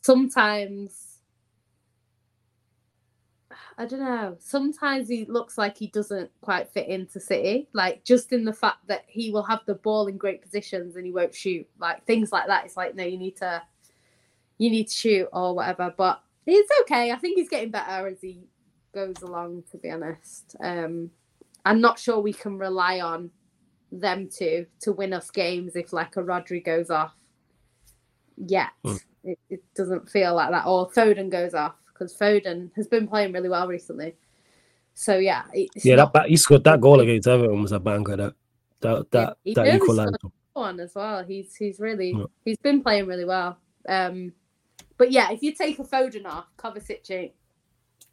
[0.04, 1.00] Sometimes.
[3.76, 4.36] I don't know.
[4.40, 7.68] Sometimes he looks like he doesn't quite fit into City.
[7.74, 11.06] Like just in the fact that he will have the ball in great positions and
[11.06, 11.68] he won't shoot.
[11.80, 12.66] Like things like that.
[12.66, 13.64] It's like no, you need to,
[14.60, 15.92] you need to shoot or whatever.
[15.96, 17.12] But it's okay.
[17.12, 18.44] I think he's getting better as he
[18.94, 19.64] goes along.
[19.72, 21.10] To be honest, um,
[21.66, 23.32] I'm not sure we can rely on
[23.92, 27.16] them to to win us games if like a Rodri goes off.
[28.38, 28.98] Yet Hmm.
[29.24, 30.66] It, it doesn't feel like that.
[30.66, 34.16] Or Foden goes off because Foden has been playing really well recently.
[34.96, 35.44] So yeah,
[35.76, 38.16] yeah, not that he scored that goal against Everton was a banger.
[38.16, 38.36] That
[38.82, 40.16] that that, he that scored
[40.54, 41.24] one as well.
[41.24, 42.26] He's he's really Yeah.
[42.46, 43.58] he's been playing really well.
[43.90, 44.34] Um,
[44.98, 47.34] but yeah, if you take a Foden off, Kovacic ain't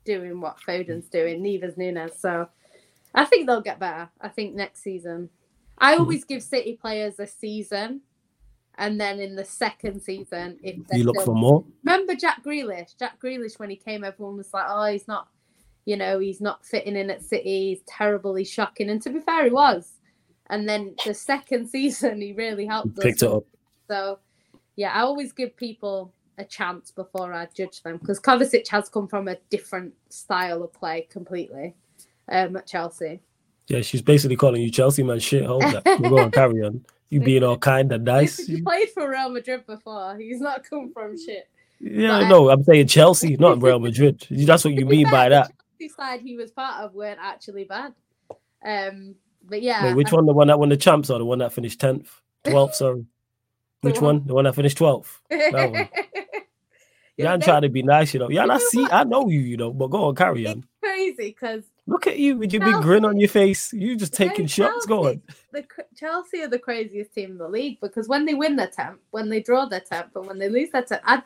[0.05, 1.43] doing what Foden's doing.
[1.43, 2.19] Neither's Nunes.
[2.19, 2.49] So
[3.15, 4.09] I think they'll get better.
[4.21, 5.29] I think next season.
[5.77, 6.01] I Hmm.
[6.01, 8.01] always give City players a season,
[8.81, 11.65] and then in the second season, if You look still for more.
[11.85, 12.99] remember Jack Grealish?
[12.99, 15.29] Jack Grealish, when he came, everyone was like, "Oh, he's not,
[15.85, 17.69] you know, he's not fitting in at City.
[17.69, 18.35] He's terrible.
[18.35, 19.93] He's shocking." And to be fair, he was.
[20.49, 23.05] And then the second season, he really helped us.
[23.05, 23.45] Picked it up.
[23.87, 24.19] So,
[24.77, 29.09] yeah, I always give people a chance before I judge them because Kovacic has come
[29.09, 31.75] from a different style of play completely
[32.31, 33.21] um, at Chelsea.
[33.69, 35.21] Yeah, she's basically calling you Chelsea man.
[35.21, 35.83] Shit, hold that.
[36.01, 36.83] We're going to carry on.
[37.11, 38.39] You being all kind and nice.
[38.47, 40.17] He played for Real Madrid before.
[40.17, 41.49] He's not come from shit.
[41.81, 44.25] Yeah, But- no, I'm saying Chelsea, not Real Madrid.
[44.31, 45.53] That's what you mean by the that.
[45.81, 47.95] Chelsea side he was part of weren't actually bad.
[48.65, 50.27] Um, but yeah, Wait, which one?
[50.27, 52.09] The one that won the champs or the one that finished tenth,
[52.45, 52.75] twelfth?
[52.77, 53.05] Sorry,
[53.81, 54.27] which one- one?
[54.27, 55.21] The one that finished twelfth.
[55.31, 55.89] That one.
[57.17, 58.31] Yeah, I'm trying to be nice, you know.
[58.31, 60.61] Yeah, I see, I know you, you know, but go on, carry on.
[60.61, 63.73] It's crazy because Look at you with your big grin on your face.
[63.73, 64.87] You just taking shots.
[64.87, 65.23] Go on.
[65.53, 65.65] The
[65.97, 69.29] Chelsea are the craziest team in the league because when they win their temp, when
[69.29, 71.23] they draw their temp, and when they lose their temp, I,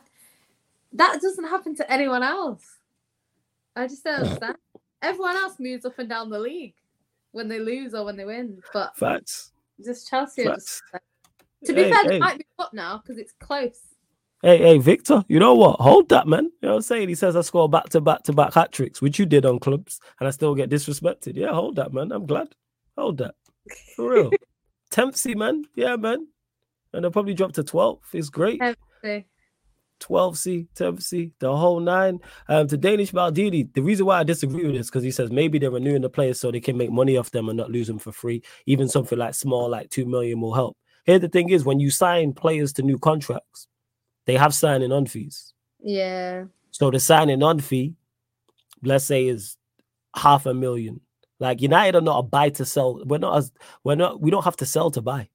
[0.93, 2.63] that doesn't happen to anyone else.
[3.75, 4.55] I just don't understand.
[5.01, 6.73] Everyone else moves up and down the league
[7.31, 9.51] when they lose or when they win, but facts.
[9.83, 10.45] Just Chelsea.
[10.45, 10.81] Facts.
[10.91, 11.03] Just,
[11.65, 12.19] to be hey, fair, hey.
[12.19, 13.79] might be up now because it's close.
[14.45, 15.79] Hey, hey, Victor, you know what?
[15.79, 16.43] Hold that, man.
[16.43, 17.09] You know what I'm saying?
[17.09, 19.57] He says I score back to back to back hat tricks, which you did on
[19.57, 21.35] clubs, and I still get disrespected.
[21.35, 22.11] Yeah, hold that, man.
[22.11, 22.49] I'm glad.
[22.95, 23.33] Hold that.
[23.95, 24.31] For real.
[24.91, 25.65] 10th C, man.
[25.73, 26.27] Yeah, man.
[26.93, 28.01] And they'll probably drop to 12th.
[28.13, 28.61] It's great.
[29.99, 32.19] 12 C, 10 C, the whole nine.
[32.47, 35.57] Um, to Danish Maldini, the reason why I disagree with this because he says maybe
[35.57, 37.97] they're renewing the players so they can make money off them and not lose them
[37.97, 38.43] for free.
[38.67, 40.77] Even something like small, like two million, will help.
[41.05, 43.67] Here, the thing is, when you sign players to new contracts,
[44.25, 45.53] they have signing on fees.
[45.79, 46.45] Yeah.
[46.71, 47.95] So the signing on fee,
[48.83, 49.57] let's say, is
[50.15, 51.01] half a million.
[51.39, 53.03] Like United are not a buy to sell.
[53.05, 53.51] We're not as
[53.83, 55.29] we're not we don't have to sell to buy.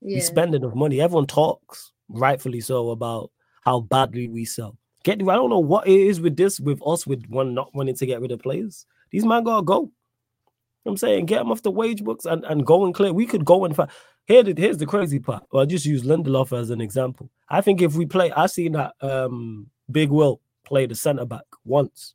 [0.00, 0.16] Yeah.
[0.16, 1.00] We spend enough money.
[1.00, 3.30] Everyone talks, rightfully so, about
[3.62, 4.78] how badly we sell.
[5.04, 7.96] Get I don't know what it is with this, with us, with one not wanting
[7.96, 8.86] to get rid of players.
[9.10, 9.90] These men gotta go.
[10.86, 13.12] I'm saying get them off the wage books and, and go and clear.
[13.12, 13.90] We could go and find.
[14.26, 15.44] Here, here's the crazy part.
[15.50, 17.30] Well, I'll just use Lindelof as an example.
[17.48, 21.44] I think if we play, I seen that um, Big Will play the centre back
[21.64, 22.14] once.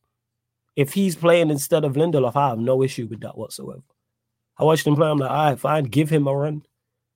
[0.75, 3.83] If he's playing instead of Lindelof, I have no issue with that whatsoever.
[4.57, 5.09] I watched him play.
[5.09, 6.63] I'm like, all right, fine, give him a run.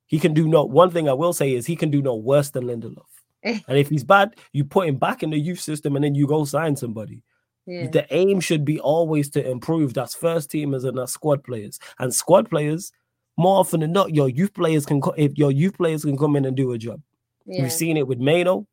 [0.06, 0.64] He can do no.
[0.66, 3.06] One thing I will say is he can do no worse than Lindelof.
[3.44, 6.28] and if he's bad, you put him back in the youth system, and then you
[6.28, 7.22] go sign somebody.
[7.70, 7.88] Yeah.
[7.88, 9.94] The aim should be always to improve.
[9.94, 11.80] That's first teamers and that's squad players.
[12.00, 12.92] And squad players,
[13.38, 16.46] more often than not, your youth players can if your youth players can come in
[16.46, 17.00] and do a job.
[17.46, 17.62] Yeah.
[17.62, 18.66] We've seen it with Mainoo.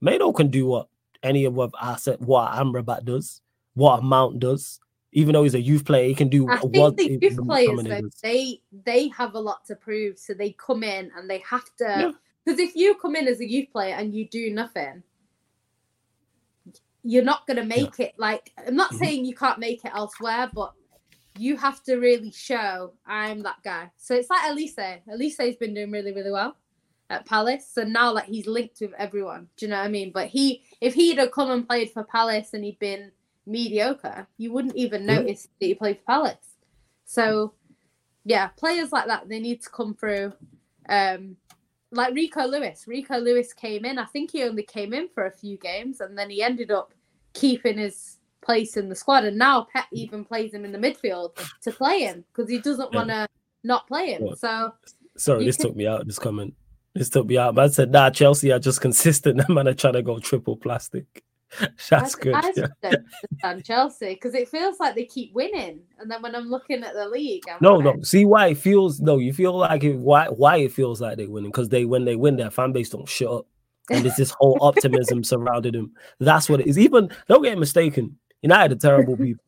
[0.00, 0.86] Mainoo can do what
[1.24, 3.40] any of what I said, what Amrabat does,
[3.74, 4.78] what Mount does.
[5.12, 8.10] Even though he's a youth player, he can do I what the youth players though,
[8.22, 12.14] they they have a lot to prove, so they come in and they have to.
[12.44, 12.66] Because yeah.
[12.66, 15.02] if you come in as a youth player and you do nothing,
[17.06, 18.06] you're not going to make yeah.
[18.06, 18.14] it.
[18.18, 19.04] Like I'm not mm-hmm.
[19.04, 20.72] saying you can't make it elsewhere, but
[21.38, 23.90] you have to really show I'm that guy.
[23.96, 25.00] So it's like Olise.
[25.08, 26.56] Olise has been doing really, really well
[27.08, 27.70] at Palace.
[27.72, 29.46] So now like he's linked with everyone.
[29.56, 30.10] Do you know what I mean?
[30.12, 33.12] But he if he'd have come and played for Palace and he'd been
[33.46, 36.56] mediocre, you wouldn't even notice that he played for Palace.
[37.04, 37.54] So
[38.24, 40.32] yeah, players like that, they need to come through.
[40.88, 41.36] Um
[41.92, 42.84] like Rico Lewis.
[42.88, 43.96] Rico Lewis came in.
[43.96, 46.92] I think he only came in for a few games and then he ended up
[47.36, 49.24] keeping his place in the squad.
[49.24, 52.92] And now Pep even plays him in the midfield to play him because he doesn't
[52.92, 52.98] yeah.
[52.98, 53.28] want to
[53.62, 54.34] not play him.
[54.36, 54.72] So
[55.16, 55.66] sorry, this can...
[55.66, 56.06] took me out.
[56.06, 56.54] This comment.
[56.94, 57.54] This took me out.
[57.54, 59.38] But I said, nah, Chelsea are just consistent.
[59.38, 61.22] Them man are trying to go triple plastic.
[61.90, 62.34] That's I, good.
[62.34, 62.66] I yeah.
[62.82, 66.82] don't understand Chelsea because it feels like they keep winning, and then when I'm looking
[66.82, 68.02] at the league, I'm no, like, no.
[68.02, 69.18] See why it feels no.
[69.18, 72.16] You feel like it, why why it feels like they're winning because they when they
[72.16, 73.46] win, their fan base don't shut up,
[73.90, 75.92] and there's this whole optimism surrounding him.
[76.18, 76.78] That's what it is.
[76.78, 78.18] Even don't get mistaken.
[78.42, 79.42] United are terrible people.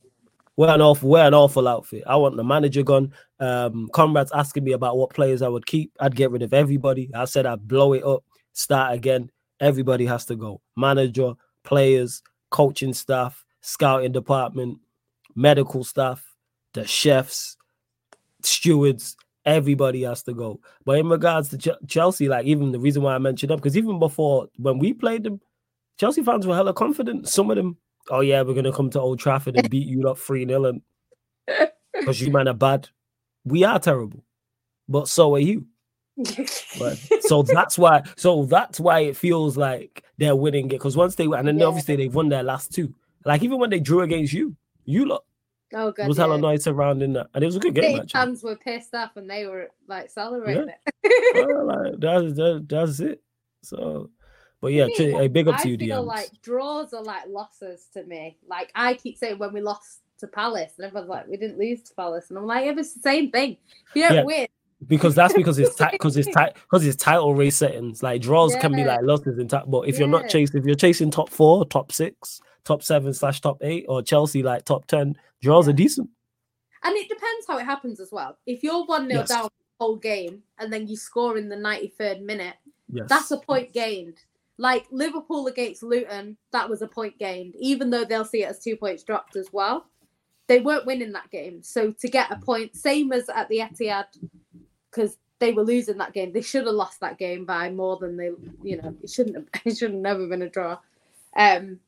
[0.56, 2.02] We're an awful, we're an awful outfit.
[2.06, 3.12] I want the manager gone.
[3.38, 5.92] Um, comrades asking me about what players I would keep.
[6.00, 7.10] I'd get rid of everybody.
[7.14, 8.24] I said I'd blow it up,
[8.54, 9.30] start again.
[9.60, 10.60] Everybody has to go.
[10.76, 14.78] Manager, players, coaching staff, scouting department,
[15.36, 16.24] medical staff,
[16.72, 17.56] the chefs,
[18.42, 19.16] stewards,
[19.48, 20.60] everybody has to go.
[20.84, 23.76] But in regards to Ch- Chelsea, like even the reason why I mentioned them, because
[23.76, 25.40] even before when we played them,
[25.98, 27.28] Chelsea fans were hella confident.
[27.28, 27.78] Some of them,
[28.10, 30.82] oh yeah, we're gonna come to Old Trafford and beat you up 3 0 and
[31.98, 32.88] because you man are bad.
[33.44, 34.24] We are terrible,
[34.88, 35.66] but so are you.
[36.78, 41.14] but, so that's why so that's why it feels like they're winning it because once
[41.14, 41.66] they and then yeah.
[41.66, 42.94] obviously they've won their last two.
[43.24, 45.24] Like even when they drew against you, you look
[45.74, 46.24] Oh god, was yeah.
[46.24, 47.98] hella nice surrounding that, and it was a good game.
[47.98, 50.92] The fans were pissed off, and they were like celebrating yeah.
[51.02, 51.46] it.
[51.46, 53.22] well, like, that's that, that's it.
[53.62, 54.10] So,
[54.60, 58.04] but yeah, a big up I to you, feel like draws are like losses to
[58.04, 58.38] me.
[58.48, 61.82] Like I keep saying when we lost to Palace, and everyone's like, we didn't lose
[61.82, 63.58] to Palace, and I'm like, it was the same thing.
[63.94, 64.24] You don't yeah.
[64.24, 64.46] win,
[64.86, 68.02] because that's because it's tight because it's tight because it's title race settings.
[68.02, 68.60] Like draws yeah.
[68.60, 70.00] can be like losses in top, but if yeah.
[70.00, 73.86] you're not chasing, if you're chasing top four, top six, top seven slash top eight,
[73.88, 75.72] or Chelsea like top ten, draws yeah.
[75.72, 76.10] are decent.
[76.84, 78.38] And it depends how it happens as well.
[78.46, 79.28] If you're one 0 yes.
[79.28, 82.54] down the whole game and then you score in the ninety third minute,
[82.92, 83.08] yes.
[83.08, 84.18] that's a point gained.
[84.58, 88.58] Like Liverpool against Luton, that was a point gained, even though they'll see it as
[88.58, 89.86] two points dropped as well.
[90.46, 94.06] They weren't winning that game, so to get a point, same as at the Etihad
[94.90, 96.32] because they were losing that game.
[96.32, 98.30] They should have lost that game by more than they,
[98.62, 100.78] you know, it shouldn't have, it shouldn't have never been a draw.
[101.36, 101.78] Um,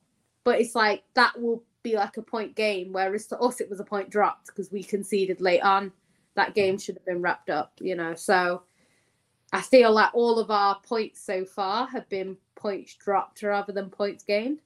[0.45, 3.80] but it's like that will be like a point game, whereas to us it was
[3.80, 5.93] a point dropped because we conceded late on.
[6.34, 8.14] That game should have been wrapped up, you know.
[8.14, 8.62] So
[9.53, 13.91] I feel like all of our points so far have been points dropped rather than
[13.91, 14.61] points gained.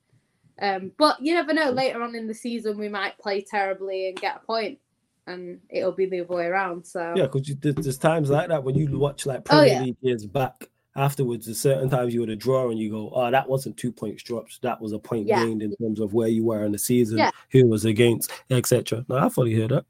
[0.61, 1.71] Um, but you never know.
[1.71, 4.79] Later on in the season, we might play terribly and get a point,
[5.27, 6.87] and it'll be the other way around.
[6.87, 9.83] So yeah, because there's times like that when you watch like Premier oh, yeah.
[9.83, 10.69] League years back.
[10.97, 13.91] Afterwards, there's certain times you would a draw and you go, "Oh, that wasn't two
[13.91, 14.63] points dropped.
[14.63, 15.45] That was a point yeah.
[15.45, 17.31] gained in terms of where you were in the season, yeah.
[17.51, 19.85] who was against, etc." No, I fully hear that.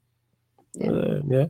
[0.73, 0.91] Yeah.
[0.91, 1.45] Uh, yeah.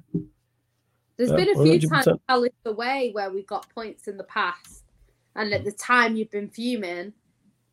[1.17, 1.89] There's been a few 100%.
[1.89, 4.83] times Palace away where we got points in the past,
[5.35, 7.13] and at the time you've been fuming,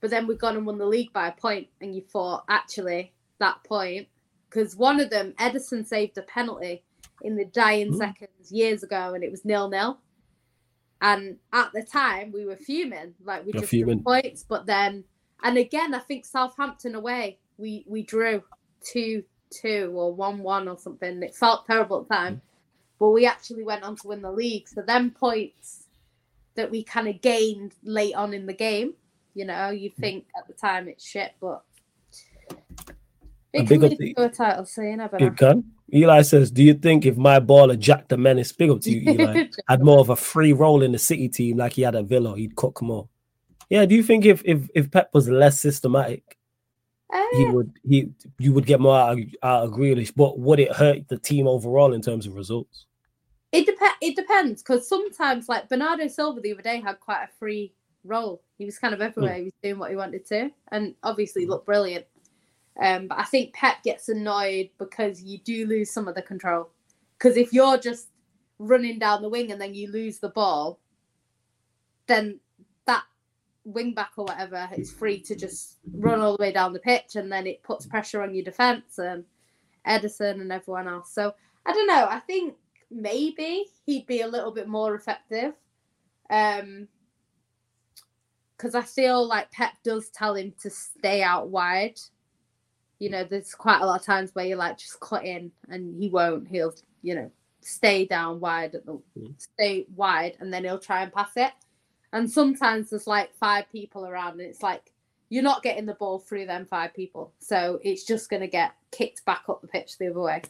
[0.01, 3.12] but then we've gone and won the league by a point, and you thought actually
[3.41, 4.07] that point
[4.53, 6.85] because one of them Ederson saved a penalty
[7.22, 7.99] in the dying mm.
[7.99, 9.99] seconds years ago, and it was nil nil.
[11.03, 14.05] And at the time, we were fuming, like we You're just fuming.
[14.05, 14.44] points.
[14.48, 15.03] But then,
[15.42, 18.42] and again, I think Southampton away, we we drew
[18.84, 21.20] two two or one one or something.
[21.24, 22.40] It felt terrible at the time, mm.
[23.00, 24.68] but we actually went on to win the league.
[24.68, 25.88] So then points
[26.55, 28.94] that we kind of gained late on in the game.
[29.34, 29.96] You know, you mm.
[29.96, 31.64] think at the time it's shit, but
[33.53, 34.66] it can lead to a title.
[34.66, 35.30] So you never know.
[35.30, 35.64] can.
[35.95, 39.12] Eli says, "Do you think if my baller Jack the Menace, big up to you,
[39.12, 42.07] Eli, had more of a free role in the City team like he had at
[42.07, 43.09] Villa, he'd cook more?"
[43.68, 43.84] Yeah.
[43.86, 46.38] Do you think if if if Pep was less systematic,
[47.12, 50.61] uh, he would he you would get more out of, out of Grealish, but would
[50.61, 52.86] it hurt the team overall in terms of results?
[53.53, 53.97] It depends.
[54.01, 57.72] It depends because sometimes, like Bernardo Silva the other day, had quite a free
[58.05, 58.43] role.
[58.57, 59.34] He was kind of everywhere.
[59.34, 59.38] Mm.
[59.38, 62.07] He was doing what he wanted to, and obviously looked brilliant.
[62.81, 66.70] Um, but I think Pep gets annoyed because you do lose some of the control.
[67.18, 68.09] Because if you're just
[68.59, 70.81] running down the wing and then you lose the ball,
[72.07, 72.41] then
[72.87, 73.05] that
[73.64, 77.16] wing back or whatever is free to just run all the way down the pitch
[77.16, 79.25] and then it puts pressure on your defence and
[79.87, 81.12] Ederson and everyone else.
[81.12, 81.35] So
[81.66, 82.07] I don't know.
[82.09, 82.55] I think
[82.91, 85.55] maybe he'd be a little bit more effective.
[86.31, 86.89] Um,
[88.57, 91.99] because I feel like Pep does tell him to stay out wide
[93.03, 96.00] you know, there's quite a lot of times where you're like, just cut in, and
[96.00, 96.46] he won't.
[96.46, 96.72] He'll,
[97.03, 99.34] you know, stay down wide at the mm.
[99.36, 101.50] stay wide, and then he'll try and pass it.
[102.12, 104.92] And sometimes there's like five people around, and it's like
[105.30, 108.76] you're not getting the ball through them five people, so it's just going to get
[108.92, 110.42] kicked back up the pitch the other way.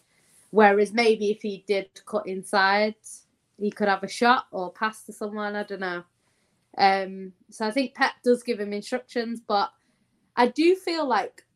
[0.50, 2.96] Whereas maybe if he did cut inside,
[3.59, 5.57] he could have a shot or pass to someone.
[5.57, 6.03] I don't know.
[6.76, 9.70] Um, so I think Pep does give him instructions, but
[10.36, 11.46] I do feel like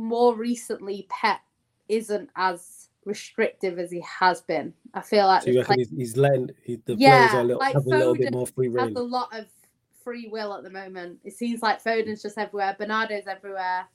[0.00, 1.40] more recently Pep
[1.88, 4.72] isn't as restrictive as he has been.
[4.94, 7.74] I feel like so he's, he's letting he, the yeah, players are a little, like
[7.74, 8.88] have a little bit more free reign.
[8.88, 9.46] Has a lot of
[10.02, 11.18] free will at the moment.
[11.24, 12.76] It seems like Foden's just everywhere.
[12.78, 13.86] Bernardo's everywhere.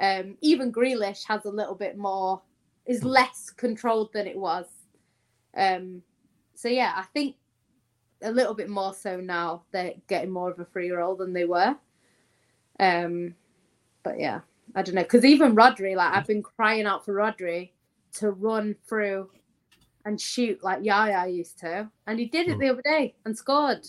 [0.00, 2.42] Um, even Grealish has a little bit more,
[2.86, 4.66] is less controlled than it was.
[5.56, 6.02] Um,
[6.54, 7.36] so yeah, I think
[8.22, 9.62] a little bit more so now.
[9.70, 11.76] They're getting more of a free role than they were.
[12.80, 13.34] Um,
[14.02, 14.40] but yeah.
[14.74, 17.70] I don't know, because even Rodri, like I've been crying out for Rodri
[18.14, 19.30] to run through
[20.04, 22.60] and shoot like Yaya used to, and he did it hmm.
[22.60, 23.86] the other day and scored.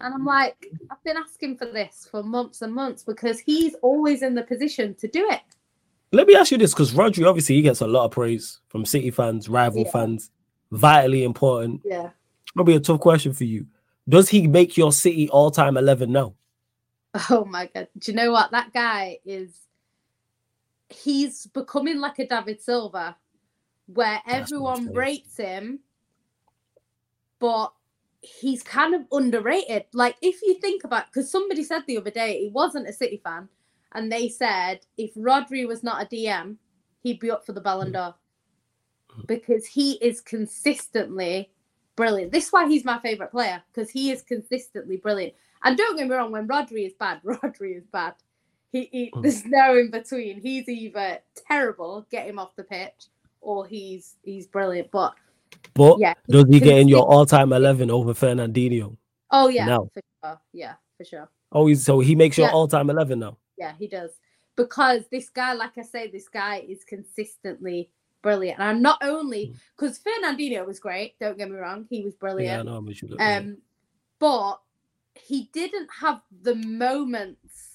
[0.00, 4.22] And I'm like, I've been asking for this for months and months because he's always
[4.22, 5.40] in the position to do it.
[6.12, 8.84] Let me ask you this, because Rodri obviously he gets a lot of praise from
[8.84, 9.90] City fans, rival yeah.
[9.90, 10.30] fans,
[10.70, 11.80] vitally important.
[11.84, 12.10] Yeah,
[12.54, 13.66] probably a tough question for you.
[14.08, 16.34] Does he make your City all-time eleven now?
[17.30, 17.88] Oh my god!
[17.98, 19.54] Do you know what that guy is?
[20.94, 23.16] He's becoming like a David Silva,
[23.86, 25.80] where That's everyone rates him,
[27.38, 27.72] but
[28.20, 29.84] he's kind of underrated.
[29.92, 33.20] Like if you think about, because somebody said the other day he wasn't a City
[33.22, 33.48] fan,
[33.92, 36.56] and they said if Rodri was not a DM,
[37.02, 37.92] he'd be up for the Ballon mm.
[37.92, 38.14] d'Or
[39.26, 41.50] because he is consistently
[41.96, 42.32] brilliant.
[42.32, 45.34] This is why he's my favorite player because he is consistently brilliant.
[45.64, 48.14] And don't get me wrong, when Rodri is bad, Rodri is bad.
[48.72, 50.40] He, he there's no in between.
[50.40, 53.08] He's either terrible, get him off the pitch,
[53.42, 54.90] or he's he's brilliant.
[54.90, 55.14] But
[55.74, 58.96] but yeah, does he get in your all-time eleven over Fernandinho?
[59.30, 59.90] Oh yeah, no.
[59.92, 60.40] for sure.
[60.52, 61.28] Yeah, for sure.
[61.52, 62.54] Oh, he's, so he makes your yeah.
[62.54, 63.36] all-time eleven now.
[63.58, 64.12] Yeah, he does
[64.56, 67.90] because this guy, like I say, this guy is consistently
[68.22, 68.58] brilliant.
[68.58, 70.24] And I'm not only because hmm.
[70.24, 71.18] Fernandinho was great.
[71.18, 72.66] Don't get me wrong, he was brilliant.
[72.66, 73.58] Yeah, I know, um,
[74.18, 74.60] but
[75.14, 77.71] he didn't have the moments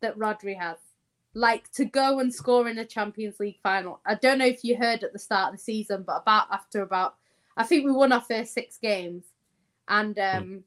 [0.00, 0.76] that Rodri has.
[1.34, 4.00] Like to go and score in a Champions League final.
[4.04, 6.82] I don't know if you heard at the start of the season, but about after
[6.82, 7.16] about
[7.56, 9.24] I think we won our first six games.
[9.88, 10.36] And hmm.
[10.36, 10.64] um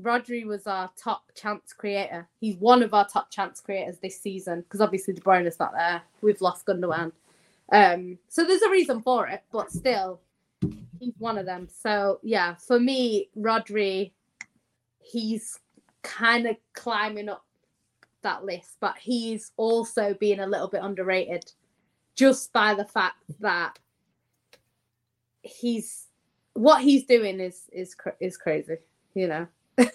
[0.00, 2.28] Rodri was our top chance creator.
[2.40, 5.72] He's one of our top chance creators this season because obviously De Bruyne is not
[5.72, 6.02] there.
[6.20, 7.12] We've lost Gundogan.
[7.72, 10.20] Um, so there's a reason for it, but still,
[10.98, 11.68] he's one of them.
[11.82, 14.12] So yeah, for me, Rodri,
[14.98, 15.60] he's
[16.02, 17.43] kind of climbing up
[18.24, 21.50] that list, but he's also being a little bit underrated
[22.16, 23.78] just by the fact that
[25.42, 26.06] he's
[26.54, 28.76] what he's doing is is is crazy,
[29.14, 29.46] you know.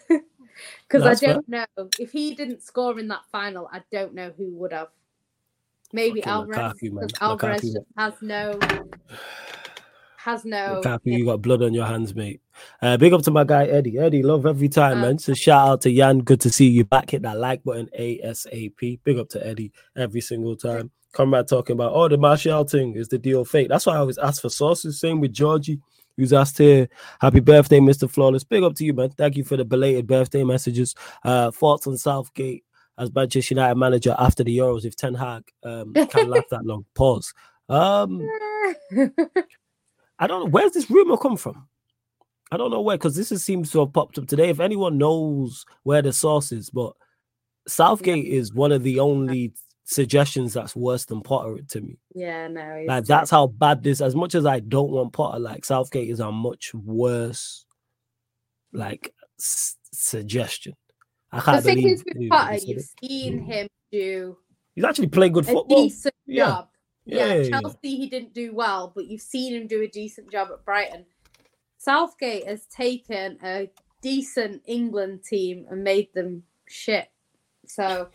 [0.89, 1.67] Because I don't fair.
[1.77, 4.89] know if he didn't score in that final, I don't know who would have.
[5.93, 6.73] Maybe Alvarez,
[7.21, 8.59] Alvarez just has no
[10.23, 10.81] has no.
[10.83, 12.41] Lukaku, you got blood on your hands, mate.
[12.81, 13.97] Uh, big up to my guy Eddie.
[13.97, 15.19] Eddie, love every time, um, man.
[15.19, 16.19] So shout out to Jan.
[16.19, 17.11] Good to see you back.
[17.11, 18.99] Hit that like button ASAP.
[19.03, 20.91] Big up to Eddie every single time.
[21.11, 23.69] Comrade talking about oh the Martial thing is the deal fake.
[23.69, 24.99] That's why I always ask for sources.
[24.99, 25.79] Same with Georgie
[26.19, 26.89] who's asked here,
[27.21, 28.09] Happy birthday, Mr.
[28.09, 28.43] Flawless.
[28.43, 29.09] Big up to you, man.
[29.09, 30.93] Thank you for the belated birthday messages.
[31.23, 32.65] Uh, thoughts on Southgate
[32.97, 36.85] as Manchester United manager after the Euros if Ten Hag um, can't last that long.
[36.93, 37.33] Pause.
[37.69, 38.27] Um,
[40.19, 41.67] I don't know where's this rumor come from.
[42.51, 44.49] I don't know where because this is, seems to have popped up today.
[44.49, 46.93] If anyone knows where the source is, but
[47.67, 49.53] Southgate is one of the only
[49.85, 51.97] suggestions that's worse than Potter to me.
[52.13, 52.83] Yeah, no.
[52.87, 54.01] Like that's how bad this.
[54.01, 57.65] As much as I don't want Potter, like Southgate is a much worse,
[58.73, 60.73] like s- suggestion.
[61.31, 64.37] I can't the thing is with Potter, you've seen him do.
[64.73, 65.89] He's actually playing good football.
[66.25, 66.45] yeah.
[66.45, 66.68] job.
[67.09, 70.49] Yeah, yeah, Chelsea he didn't do well, but you've seen him do a decent job
[70.51, 71.05] at Brighton.
[71.77, 73.69] Southgate has taken a
[74.01, 77.09] decent England team and made them shit.
[77.65, 78.09] So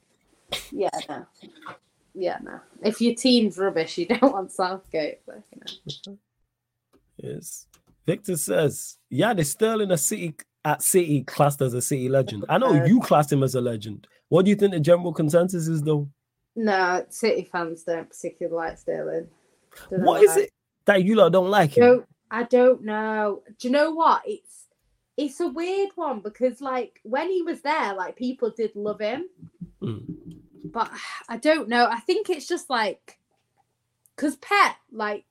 [0.71, 1.27] yeah, no.
[2.15, 2.61] Yeah, no.
[2.83, 5.21] If your team's rubbish, you don't want Southgate.
[5.27, 5.61] But, you
[6.07, 6.19] know.
[7.17, 7.67] Yes.
[8.07, 10.35] Victor says, yeah, they're Sterling a city
[10.65, 12.45] at City classed as a City legend.
[12.49, 14.07] I know uh, you classed him as a legend.
[14.29, 16.09] What do you think the general consensus is, though?
[16.57, 19.29] No, City fans don't particularly like Sterling.
[19.89, 20.51] What is it
[20.85, 21.85] that you lot don't like him?
[21.85, 23.43] Don't, I don't know.
[23.59, 24.23] Do you know what?
[24.25, 24.67] It's
[25.17, 29.29] it's a weird one because like when he was there, like people did love him.
[29.83, 30.05] Mm.
[30.65, 30.91] But
[31.29, 31.87] I don't know.
[31.87, 33.19] I think it's just like
[34.15, 35.25] because Pep, like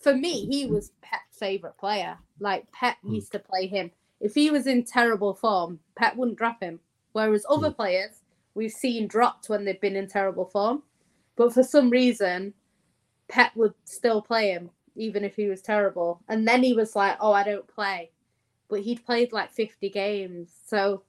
[0.00, 2.16] for me, he was Pep's favorite player.
[2.40, 3.14] Like Pep mm.
[3.16, 3.90] used to play him.
[4.20, 6.80] If he was in terrible form, Pep wouldn't drop him.
[7.12, 7.76] Whereas other mm.
[7.76, 8.22] players
[8.54, 10.82] we've seen dropped when they've been in terrible form.
[11.36, 12.54] But for some reason,
[13.28, 16.20] Pep would still play him, even if he was terrible.
[16.28, 18.10] And then he was like, oh, I don't play.
[18.68, 20.50] But he'd played like 50 games.
[20.66, 21.02] So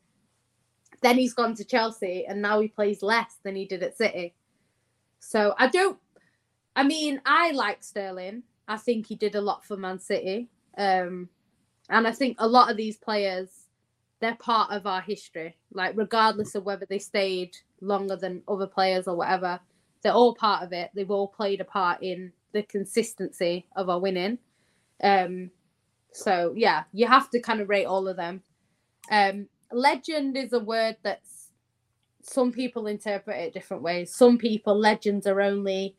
[1.01, 4.35] then he's gone to Chelsea and now he plays less than he did at City.
[5.19, 5.97] So I don't,
[6.75, 8.43] I mean, I like Sterling.
[8.67, 10.49] I think he did a lot for Man City.
[10.77, 11.29] Um,
[11.89, 13.49] and I think a lot of these players,
[14.19, 15.57] they're part of our history.
[15.71, 19.59] Like, regardless of whether they stayed longer than other players or whatever,
[20.01, 20.91] they're all part of it.
[20.93, 24.39] They've all played a part in the consistency of our winning.
[25.03, 25.51] Um,
[26.11, 28.41] so yeah, you have to kind of rate all of them.
[29.11, 31.49] Um, legend is a word that's
[32.21, 34.13] some people interpret it different ways.
[34.13, 35.95] Some people legends are only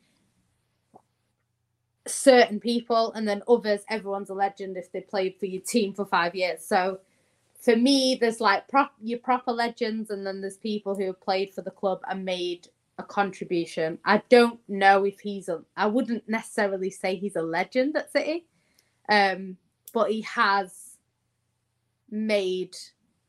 [2.06, 6.04] certain people, and then others, everyone's a legend if they played for your team for
[6.04, 6.64] five years.
[6.64, 7.00] So
[7.60, 11.52] for me, there's like prop your proper legends, and then there's people who have played
[11.52, 13.98] for the club and made a contribution.
[14.04, 15.62] I don't know if he's a.
[15.76, 18.46] I wouldn't necessarily say he's a legend at City,
[19.08, 19.56] um,
[19.92, 20.96] but he has
[22.10, 22.76] made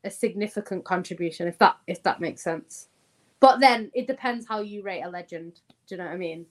[0.03, 1.47] a significant contribution.
[1.47, 2.88] If that if that makes sense.
[3.41, 5.61] But then it depends how you rate a legend.
[5.88, 6.45] Do you know what I mean?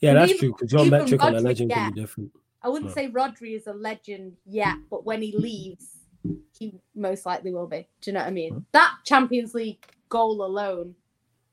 [0.00, 0.52] Yeah, that's even, true.
[0.52, 2.30] Because your metric Rodri, on a legend yeah, can be different.
[2.62, 5.97] I wouldn't say Rodri is a legend yet, but when he leaves,
[6.58, 7.88] he most likely will be.
[8.00, 8.66] Do you know what I mean?
[8.72, 10.94] That Champions League goal alone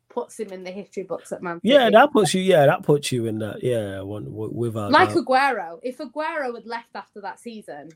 [0.09, 1.73] puts him in the history books at Man City.
[1.73, 2.41] Yeah, that puts you.
[2.41, 3.61] Yeah, that puts you in that.
[3.61, 5.17] Yeah, one without like that.
[5.17, 5.79] Aguero.
[5.83, 7.89] If Aguero had left after that season,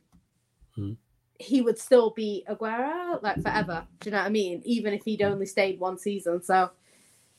[0.76, 0.93] hmm.
[1.39, 3.88] he would still be Aguero like forever.
[3.99, 4.61] Do you know what I mean?
[4.65, 6.43] Even if he'd only stayed one season.
[6.43, 6.72] So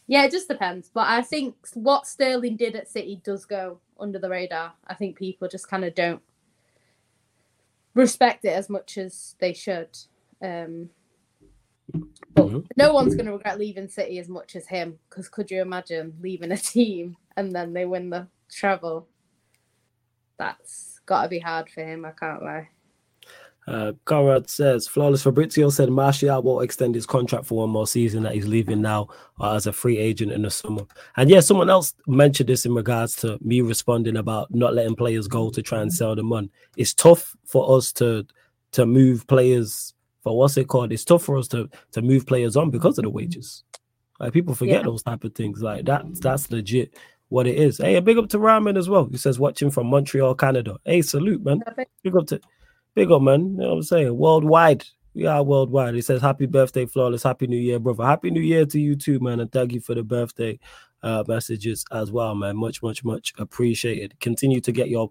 [0.06, 0.90] yeah, it just depends.
[0.92, 4.72] But I think what Sterling did at City does go under the radar.
[4.86, 6.22] I think people just kind of don't
[7.94, 9.96] respect it as much as they should.
[10.42, 10.90] Um,
[12.34, 12.60] but mm-hmm.
[12.76, 14.98] no one's going to regret leaving City as much as him.
[15.08, 19.08] Because could you imagine leaving a team and then they win the treble?
[20.38, 22.04] That's got to be hard for him.
[22.04, 22.68] I can't lie.
[23.70, 28.24] Uh, Conrad says, Flawless Fabrizio said Martial will extend his contract for one more season
[28.24, 29.06] that he's leaving now
[29.40, 30.82] uh, as a free agent in the summer.
[31.16, 35.28] And yeah, someone else mentioned this in regards to me responding about not letting players
[35.28, 36.50] go to try and sell them on.
[36.76, 38.26] It's tough for us to
[38.72, 40.90] to move players for what's it called?
[40.92, 43.62] It's tough for us to to move players on because of the wages.
[44.18, 44.86] Like people forget Yeah.
[44.86, 45.62] those type of things.
[45.62, 46.98] Like that that's legit
[47.28, 47.78] what it is.
[47.78, 49.04] Hey, a big up to Ramen as well.
[49.08, 50.76] He says watching from Montreal, Canada.
[50.84, 51.62] Hey, salute, man.
[52.02, 52.40] Big up to
[52.94, 53.52] big up, man.
[53.52, 54.16] You know what I'm saying?
[54.16, 54.84] Worldwide.
[55.14, 55.94] We are worldwide.
[55.94, 57.24] He says, Happy birthday, flawless.
[57.24, 58.04] Happy New Year, brother.
[58.04, 59.40] Happy New Year to you too, man.
[59.40, 60.58] And thank you for the birthday
[61.02, 62.56] uh messages as well, man.
[62.56, 64.14] Much, much, much appreciated.
[64.20, 65.10] Continue to get your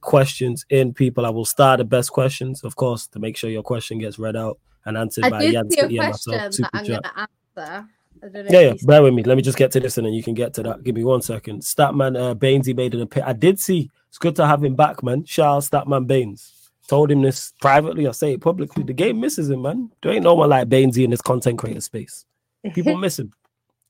[0.00, 1.26] questions in, people.
[1.26, 4.36] I will start the best questions, of course, to make sure your question gets read
[4.36, 6.56] out and answered I by Jan see a City and question myself.
[6.56, 7.88] that I'm going to answer.
[8.22, 8.74] I don't know Yeah, yeah.
[8.84, 9.22] Bear with me.
[9.22, 10.82] Let me just get to this and then you can get to that.
[10.82, 11.62] Give me one second.
[11.62, 13.30] Statman uh, Baines, he made an appearance.
[13.30, 13.90] I did see.
[14.08, 15.24] It's good to have him back, man.
[15.24, 16.61] Charles Statman Baines.
[16.92, 18.06] Told him this privately.
[18.06, 18.82] I say it publicly.
[18.82, 19.90] The game misses him, man.
[20.02, 22.26] There ain't no one like Bainesy in this content creator space.
[22.74, 23.32] People miss him.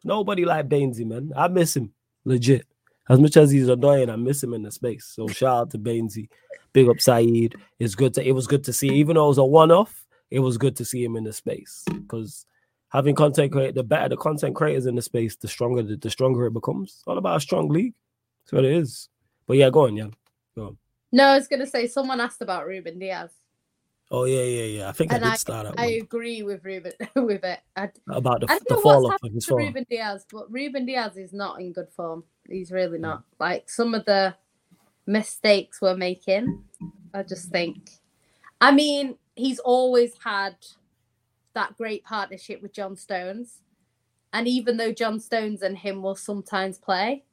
[0.05, 1.33] Nobody like Bainesy, man.
[1.35, 1.93] I miss him.
[2.25, 2.65] Legit.
[3.09, 5.05] As much as he's annoying, I miss him in the space.
[5.05, 6.29] So shout out to Bainesy.
[6.73, 7.57] Big up Saeed.
[7.81, 10.39] It's good to it was good to see, even though it was a one-off, it
[10.39, 11.83] was good to see him in the space.
[11.93, 12.47] Because
[12.91, 16.09] having content create the better the content creators in the space, the stronger the, the
[16.09, 16.91] stronger it becomes.
[16.91, 17.95] It's all about a strong league.
[18.45, 19.09] That's what it is.
[19.49, 20.07] But yeah, go on, yeah.
[21.13, 23.33] No, I was going to say someone asked about Ruben Dias.
[24.11, 24.89] Oh yeah, yeah, yeah.
[24.89, 27.61] I think And I did start out I agree with Ruben with it.
[27.77, 29.63] I, about the, I the fall off of his form.
[29.63, 32.25] Ruben Dias, but Ruben Dias is not in good form.
[32.49, 33.25] He's really not.
[33.39, 34.35] Like some of the
[35.07, 36.63] mistakes we're making,
[37.15, 37.91] I just think.
[38.61, 40.57] I mean, he's always had
[41.55, 43.61] that great partnership with John Stones.
[44.33, 47.25] And even though John Stones and him will sometimes play,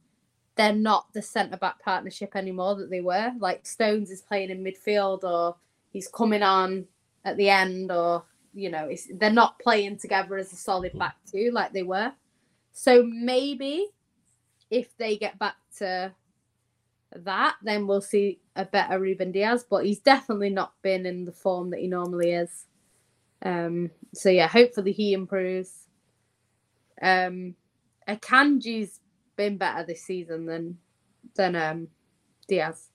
[0.59, 3.31] they're not the centre back partnership anymore that they were.
[3.39, 5.55] Like Stones is playing in midfield or
[5.89, 6.85] he's coming on
[7.23, 11.51] at the end or you know, they're not playing together as a solid back two
[11.53, 12.11] like they were.
[12.73, 13.87] So maybe
[14.69, 16.13] if they get back to
[17.15, 19.63] that, then we'll see a better Ruben Dias.
[19.63, 22.65] But he's definitely not been in the form that he normally is.
[23.45, 25.87] Um, so yeah, hopefully he improves.
[27.01, 27.55] Um,
[28.09, 28.99] Akanji's
[29.39, 30.77] been better this season than
[31.35, 31.87] than um
[32.49, 32.89] Dias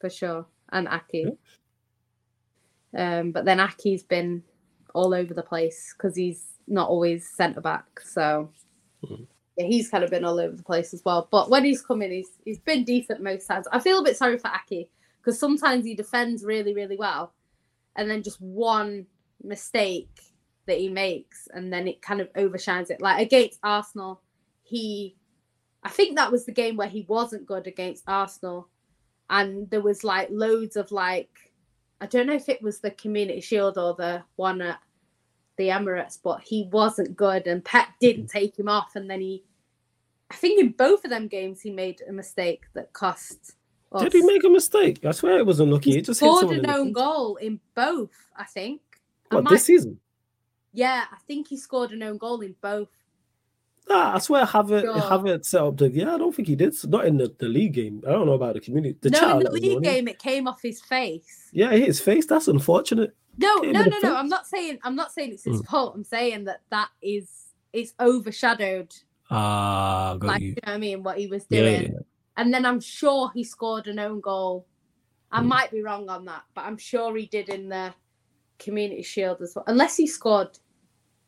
[0.00, 1.36] for sure, and Aké.
[2.94, 4.42] Um, but then Aké's been
[4.94, 8.00] all over the place because he's not always centre back.
[8.00, 8.50] So
[9.02, 9.26] Mhm.
[9.56, 11.28] yeah, he's kind of been all over the place as well.
[11.30, 13.66] But when he's come in, he's he's been decent most times.
[13.72, 14.88] I feel a bit sorry for Aké
[15.18, 17.32] because sometimes he defends really, really well,
[17.96, 19.06] and then just one
[19.42, 20.10] mistake
[20.66, 23.00] that he makes, and then it kind of overshines it.
[23.00, 24.20] Like against Arsenal,
[24.62, 25.14] he,
[25.86, 28.68] I think that was the game where he wasn't good against Arsenal,
[29.30, 31.30] and there was like loads of like,
[32.00, 34.80] I don't know if it was the Community Shield or the one at
[35.56, 38.32] the Emirates, but he wasn't good, and Pep didn't mm.
[38.32, 39.44] take him off, and then he,
[40.28, 43.52] I think in both of them games he made a mistake that cost.
[43.92, 44.02] Us.
[44.02, 45.04] Did he make a mistake?
[45.06, 45.92] I swear it was unlucky.
[45.92, 48.80] He It just scored an own goal in both, I think.
[49.30, 50.00] I What, might- this season?
[50.72, 52.88] yeah, I think he scored an own goal in both.
[53.88, 54.94] Nah, I swear Havertz, Sure.
[55.00, 55.88] Havertz set up the.
[55.90, 56.74] Yeah, I don't think he did.
[56.88, 58.02] Not in the, the league game.
[58.06, 58.98] I don't know about the community.
[59.00, 61.48] The no, child in the let us know, league game, it came off his face.
[61.52, 62.26] Yeah, his face.
[62.26, 63.14] That's unfortunate.
[63.38, 64.16] No, no, no, no.
[64.16, 65.66] I'm not saying I'm not saying it's his Mm.
[65.66, 65.92] fault.
[65.94, 67.30] I'm saying that that is
[67.72, 68.92] it's overshadowed.
[69.30, 70.48] Ah, got Like you.
[70.48, 71.02] you know what I mean?
[71.02, 71.98] What he was doing, yeah, yeah.
[72.36, 74.66] and then I'm sure he scored an own goal.
[75.30, 75.46] I Mm.
[75.46, 77.92] might be wrong on that, but I'm sure he did in the
[78.58, 79.64] Community Shield as well.
[79.66, 80.58] Unless he scored,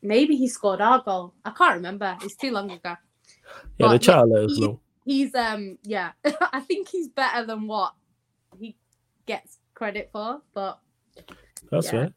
[0.02, 1.34] maybe he scored our goal.
[1.44, 2.16] I can't remember.
[2.22, 2.94] It's too long ago.
[3.78, 4.80] Yeah, the child let us he- know.
[5.06, 6.12] he's um yeah
[6.52, 7.94] i think he's better than what
[8.60, 8.76] he
[9.24, 10.78] gets credit for but
[11.70, 12.00] That's yeah.
[12.00, 12.12] right.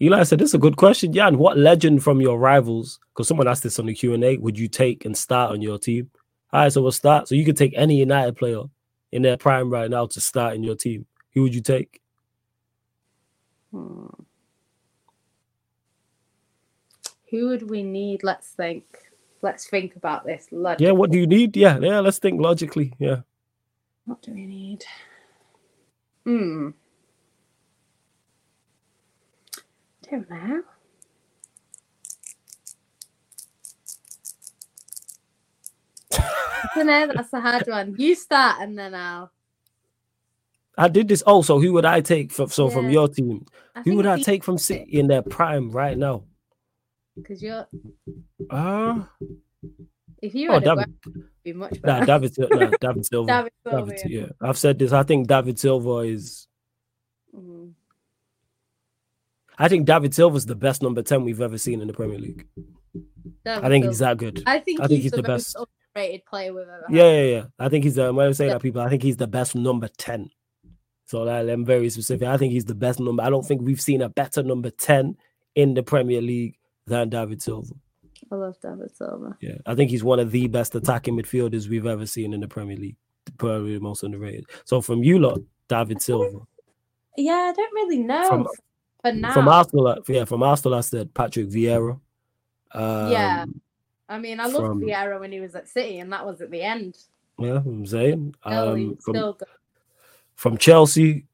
[0.00, 1.38] Eli said, "This is a good question, Jan.
[1.38, 3.00] What legend from your rivals?
[3.12, 4.36] Because someone asked this on the Q and A.
[4.36, 6.10] Would you take and start on your team?
[6.52, 7.26] All right, so we'll start.
[7.28, 8.62] So you could take any United player
[9.10, 11.06] in their prime right now to start in your team.
[11.32, 12.00] Who would you take?
[13.72, 14.06] hmm.
[17.30, 18.84] Who would we need let's think
[19.42, 21.56] let's think about this Log- Yeah, what do you need?
[21.56, 22.00] Yeah, yeah.
[22.00, 22.92] Let's think logically.
[22.98, 23.20] Yeah,
[24.04, 24.84] what do we need
[26.24, 26.70] hmm
[30.10, 30.62] don't know
[36.18, 37.06] I don't know.
[37.14, 37.94] That's a hard one.
[37.98, 39.30] You start and then I'll.
[40.76, 41.22] I did this.
[41.26, 42.32] Oh, so who would I take?
[42.32, 45.70] For, so from your team, I who would I take from City in their prime
[45.70, 46.24] right now?
[47.16, 47.66] Because you're,
[48.50, 49.04] Uh
[50.22, 50.94] if you oh, David.
[51.44, 52.06] be much Nah, better.
[52.06, 52.32] David.
[52.38, 53.28] Nah, David Silva.
[53.36, 54.20] David Silva, David, yeah.
[54.20, 54.26] yeah.
[54.40, 54.92] I've said this.
[54.92, 56.46] I think David Silva is.
[57.36, 57.72] Mm.
[59.58, 62.46] I think David Silva's the best number ten we've ever seen in the Premier League.
[63.44, 63.88] David I think Silva.
[63.88, 64.42] he's that good.
[64.46, 65.56] I think, I think he's, he's the, the best.
[65.94, 66.94] underrated player we've ever had.
[66.96, 67.44] Yeah, yeah, yeah.
[67.58, 68.54] I think he's the when I say Yeah.
[68.54, 70.30] that people, I think he's the best number 10.
[71.06, 72.26] So that, I'm very specific.
[72.26, 73.22] I think he's the best number.
[73.22, 75.16] I don't think we've seen a better number 10
[75.54, 76.56] in the Premier League
[76.86, 77.74] than David Silva.
[78.30, 79.36] I love David Silva.
[79.40, 82.48] Yeah, I think he's one of the best attacking midfielders we've ever seen in the
[82.48, 82.96] Premier League.
[83.38, 84.46] Probably the most underrated.
[84.64, 86.40] So from you lot, David Silva.
[87.16, 88.28] Yeah, I don't really know.
[88.28, 88.46] From-
[89.02, 92.00] for now, From Arsenal, yeah, from Arsenal, I said Patrick Vieira.
[92.72, 93.44] Um, Yeah.
[94.08, 96.50] I mean, I loved from- Vieira when he was at City, and that was at
[96.50, 96.96] the end.
[97.38, 98.34] yeah, I'm saying.
[98.44, 99.48] Um, was from, still good.
[100.34, 101.26] from Chelsea,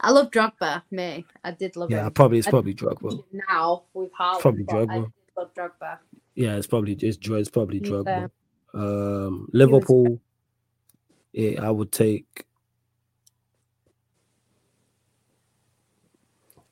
[0.00, 0.82] I love Drogba.
[0.90, 2.12] Me, I did love yeah, him.
[2.12, 3.22] probably it's I- probably Drogba.
[3.48, 4.96] Now with Haaland, Probably but I
[5.36, 5.98] love Drogba.
[6.34, 8.04] Yeah, it's probably it's, it's probably He's Drogba.
[8.04, 8.30] there.
[8.74, 10.20] Um, Liverpool,
[11.32, 12.44] yeah, I would take.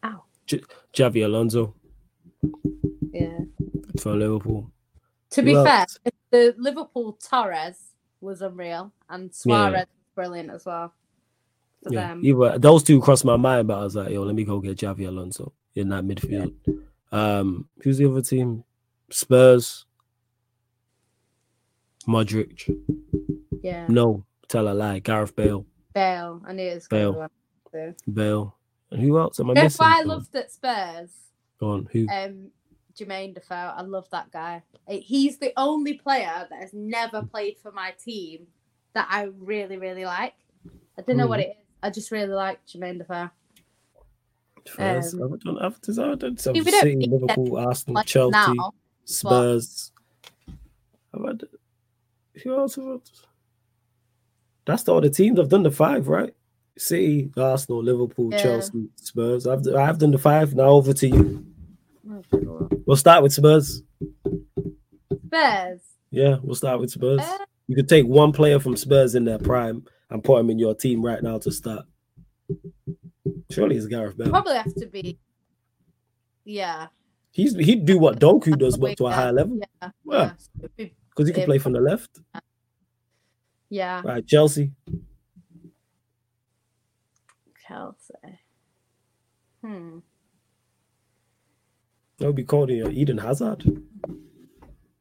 [0.05, 0.23] Ow.
[0.47, 0.63] J-
[0.93, 1.75] Xabi Alonso
[3.13, 3.39] Yeah.
[4.01, 4.71] for Liverpool.
[5.31, 5.87] To be fair,
[6.31, 7.79] the Liverpool Torres
[8.21, 10.93] was unreal, and Suarez was brilliant as well.
[11.85, 12.25] For Yeah, them.
[12.25, 14.79] either those two crossed my mind, but I was like, yo, let me go get
[14.79, 16.55] Xabi Alonso in that midfield.
[17.13, 18.65] Um, who's the other team?
[19.11, 19.85] Spurs.
[22.09, 22.69] Modric.
[23.63, 23.87] yeah.
[23.89, 24.99] No, tell a lie.
[24.99, 25.65] Gareth Bale.
[25.95, 26.43] Bale.
[26.47, 27.29] I knew it was Bale.
[28.13, 28.57] Bale.
[28.91, 29.85] And who else am I missing?
[29.85, 31.11] why I loved at Spurs.
[31.61, 31.89] Go on.
[31.93, 32.07] Who?
[32.11, 32.51] Um,
[32.97, 33.55] Jermaine Defoe.
[33.55, 34.63] I love that guy.
[34.89, 38.47] He's the only player that has never played for my team
[38.95, 40.35] that I really, really like.
[40.99, 41.47] I don't know what Hmm.
[41.51, 41.64] it is.
[41.85, 43.29] I just really like Jermaine Defoe.
[44.67, 45.13] Spurs.
[45.15, 45.59] um, I've done.
[45.59, 45.79] I've.
[45.87, 48.73] I've done we don't City, Liverpool, Arsenal, Like Chelsea, now,
[49.05, 49.93] Spurs.
[51.13, 51.47] Have I d-
[52.43, 52.97] who else have I
[54.65, 55.39] That's all the teams.
[55.39, 56.35] I've done the five, right?
[56.79, 58.43] City, Arsenal, Liverpool, Yeah.
[58.43, 59.47] Chelsea, Spurs.
[59.47, 60.55] I've I've done the five.
[60.55, 61.47] Now over to you.
[62.11, 63.83] Oh, We'll start with Spurs.
[65.27, 65.81] Spurs.
[66.11, 67.21] Yeah, we'll start with Spurs.
[67.21, 69.85] Uh, You could take one player from Spurs in their prime
[70.15, 71.85] and put him in your team right now to start.
[73.51, 74.31] Surely it's Gareth Bale.
[74.31, 75.19] probably have to be.
[76.45, 76.87] Yeah.
[77.33, 79.67] He's he'd do what Doku does, but to a higher level Yeah.
[79.83, 79.91] Yeah.
[80.05, 80.33] yeah.
[80.39, 82.21] So it'd be- because he can play from the left.
[83.71, 84.03] yeah.
[84.05, 84.71] Right, Chelsea.
[87.67, 88.39] Chelsea.
[89.65, 89.99] Hmm.
[92.19, 93.65] That would be called you know, Eden Hazard.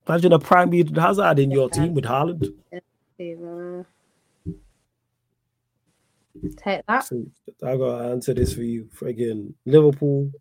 [0.08, 2.48] Imagine a prime Eden Hazard in your team with Haaland.
[3.20, 3.86] Either.
[6.58, 7.10] Take that.
[7.64, 8.90] I gotta answer this for you.
[9.00, 10.32] Friggin' Liverpool.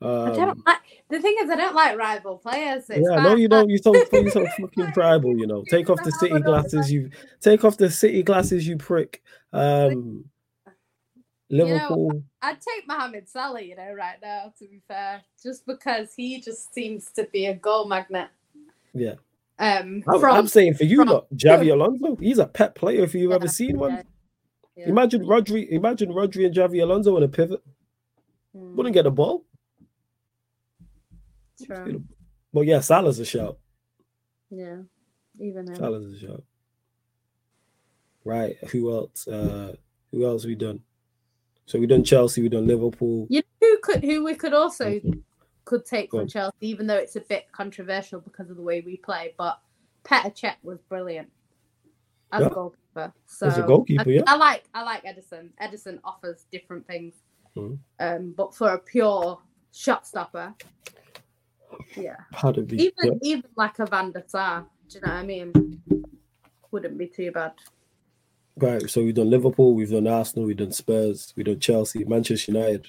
[0.00, 0.78] I Um, don't like.
[1.08, 2.84] The thing is, I don't like rival players.
[2.88, 3.68] Yeah, no, you don't.
[3.68, 5.38] You so you so fucking tribal.
[5.38, 6.90] You know, take off the city glasses.
[6.90, 7.10] You
[7.40, 8.66] take off the city glasses.
[8.66, 9.22] You prick.
[9.52, 10.24] Um,
[11.50, 12.22] Liverpool.
[12.40, 14.52] I'd take Mohamed Salah, you know, right now.
[14.58, 18.28] To be fair, just because he just seems to be a goal magnet.
[18.94, 19.14] Yeah,
[19.58, 22.16] Um, I'm, from I'm saying for you, from- lot, Xabi Alonso.
[22.16, 24.02] He's a pet player if you've Yeah, ever seen one.
[24.76, 24.88] Yeah.
[24.88, 25.68] Imagine Rodri.
[25.70, 27.62] Imagine Rodri and Xabi Alonso on a pivot.
[28.56, 29.44] Hmm, Wouldn't get the ball.
[31.64, 32.02] true.
[32.52, 33.58] But yeah, Salah's a shout.
[34.50, 34.78] Yeah,
[35.40, 35.76] even him.
[35.76, 36.42] Salah's a shout.
[38.24, 38.56] Right.
[38.70, 39.26] Who else?
[39.26, 39.74] Uh
[40.10, 40.80] who else we done?
[41.66, 43.26] So we done Chelsea, we done Liverpool.
[43.30, 45.00] You know who could who we could also
[45.64, 46.28] could take Go from on.
[46.28, 49.34] Chelsea, even though it's a bit controversial because of the way we play.
[49.38, 49.58] But
[50.04, 51.30] Petr Cech was brilliant
[52.32, 52.46] as Yeah.
[52.46, 53.12] a goalkeeper.
[53.26, 54.22] So As a goalkeeper, I, yeah.
[54.26, 55.50] I like I like Ederson.
[55.62, 57.14] Ederson offers different things,
[57.56, 57.78] Mhm.
[58.00, 59.38] um, but for a pure
[59.72, 60.54] shot stopper,
[61.96, 63.12] yeah, How we even yeah.
[63.22, 65.82] even like a Van der Sar, do you know what I mean?
[66.70, 67.52] Wouldn't be too bad.
[68.56, 68.88] Right.
[68.88, 72.86] So we've done Liverpool, we've done Arsenal, we've done Spurs, we've done Chelsea, Manchester United.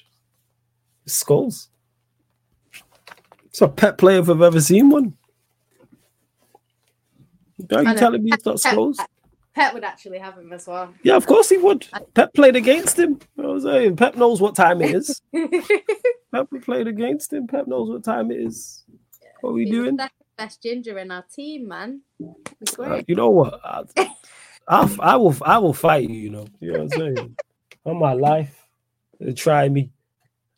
[1.07, 1.67] Scholes.
[3.45, 5.17] It's a pet player if I've ever seen one.
[7.71, 8.97] Are you telling me it's not Scholes?
[9.55, 10.93] Pep would actually have him as well.
[11.03, 11.87] Yeah, of course he would.
[12.15, 13.19] Pep played against him.
[13.35, 13.95] What I'm saying?
[13.97, 15.21] Pep knows what time it is.
[16.33, 17.45] Pep played against him.
[17.47, 18.83] Pep knows what time it is.
[19.41, 19.97] What are we He's doing?
[20.37, 22.01] best ginger in our team, man.
[22.23, 22.31] Uh,
[22.75, 23.05] great.
[23.07, 23.59] you know what?
[23.63, 23.83] I,
[24.67, 26.47] I, I will I will fight you, you know.
[26.59, 27.35] You know what I'm saying?
[27.85, 28.65] On my life.
[29.19, 29.91] They try me.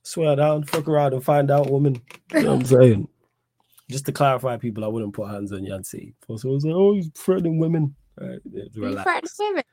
[0.03, 2.01] Swear down, fuck around and find out, woman.
[2.33, 3.07] You know what I'm saying?
[3.89, 6.15] Just to clarify, people, I wouldn't put hands on Yancy.
[6.27, 7.95] So I was like, oh, he's threatening women.
[8.19, 9.35] Right, yeah, relax.
[9.39, 9.63] women.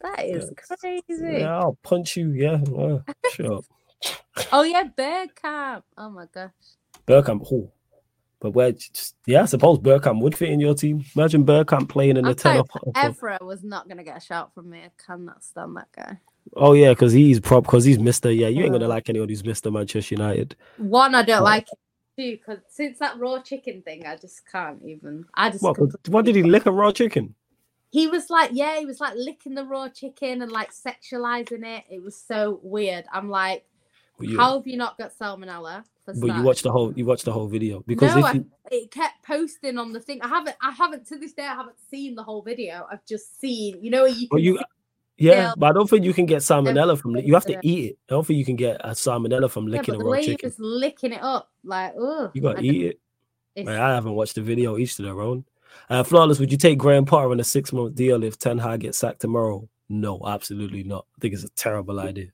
[0.00, 0.78] That is Yes.
[0.80, 1.38] crazy.
[1.40, 2.30] Yeah, I'll punch you.
[2.30, 2.58] Yeah,
[3.32, 3.60] sure.
[4.52, 5.82] Oh yeah, Bergkamp.
[5.96, 6.50] Oh my gosh.
[7.06, 7.70] Bergkamp, oh.
[8.40, 11.02] But where, just, yeah, I suppose Bergkamp would fit in your team.
[11.16, 12.68] Imagine Bergkamp playing in the I'm 10 sorry, up.
[12.76, 14.80] up- Evra was not gonna get a shout from me.
[14.80, 16.18] I cannot stand that guy.
[16.54, 18.26] Oh, yeah, because he's prop, because he's Mr.
[18.36, 18.90] Yeah, you ain't going to Uh.
[18.90, 19.72] like anyone who's Mr.
[19.72, 20.54] Manchester United.
[20.76, 21.78] One, I don't like it.
[22.18, 25.24] Two, because since that raw chicken thing, I just can't even.
[25.34, 25.62] I just.
[25.62, 27.34] What, completely- what did he lick a raw chicken?
[27.94, 31.84] He was like, yeah, he was like licking the raw chicken and like sexualizing it.
[31.88, 33.04] It was so weird.
[33.12, 33.64] I'm like,
[34.18, 35.84] You, How have you not got salmonella?
[36.04, 38.32] For but you watched the whole you watched the whole video because no, if I,
[38.32, 40.20] you, it kept posting on the thing.
[40.22, 40.56] I haven't.
[40.60, 41.44] I haven't to this day.
[41.44, 42.84] I haven't seen the whole video.
[42.90, 43.78] I've just seen.
[43.80, 44.26] You know, you.
[44.32, 44.58] you
[45.16, 45.52] yeah, Yeah.
[45.56, 47.98] but I don't think you can get salmonella from you have to eat it.
[48.10, 50.10] I don't think you can get a salmonella from yeah, licking but a the raw
[50.10, 50.48] way chicken.
[50.48, 52.98] was licking it up, like, oh, You gotta eat
[53.54, 53.64] it.
[53.64, 54.78] Man, I haven't watched the video.
[54.78, 55.44] Each to their own.
[55.90, 58.80] Uh, Flawless, would you take Graham Potter on a six month deal if Ten Hag
[58.80, 59.68] gets sacked tomorrow?
[59.88, 61.06] No, absolutely not.
[61.16, 62.28] I think it's a terrible idea.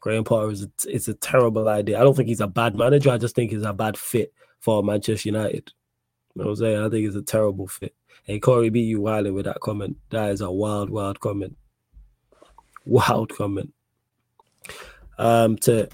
[0.00, 2.00] Graham Potter is a, it's a terrible idea.
[2.00, 3.10] I don't think he's a bad manager.
[3.10, 5.72] I just think he's a bad fit for Manchester United.
[6.34, 6.84] You know what I'm saying?
[6.84, 7.94] I think it's a terrible fit.
[8.24, 9.96] Hey, Corey B, you wilding with that comment.
[10.10, 11.56] That is a wild, wild comment.
[12.86, 13.72] Wild comment.
[15.18, 15.88] Um, to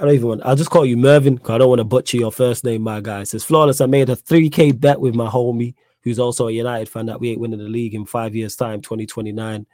[0.00, 0.42] I don't even want.
[0.46, 3.00] I'll just call you Mervin because I don't want to butcher your first name, my
[3.00, 3.20] guy.
[3.20, 3.82] It says flawless.
[3.82, 7.30] I made a 3k bet with my homie, who's also a United fan, that we
[7.30, 9.66] ain't winning the league in five years' time, 2029.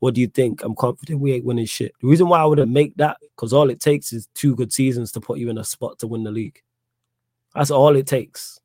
[0.00, 0.62] What do you think?
[0.64, 1.92] I'm confident we ain't winning shit.
[2.00, 5.12] The reason why I wouldn't make that because all it takes is two good seasons
[5.12, 6.60] to put you in a spot to win the league.
[7.54, 8.58] That's all it takes.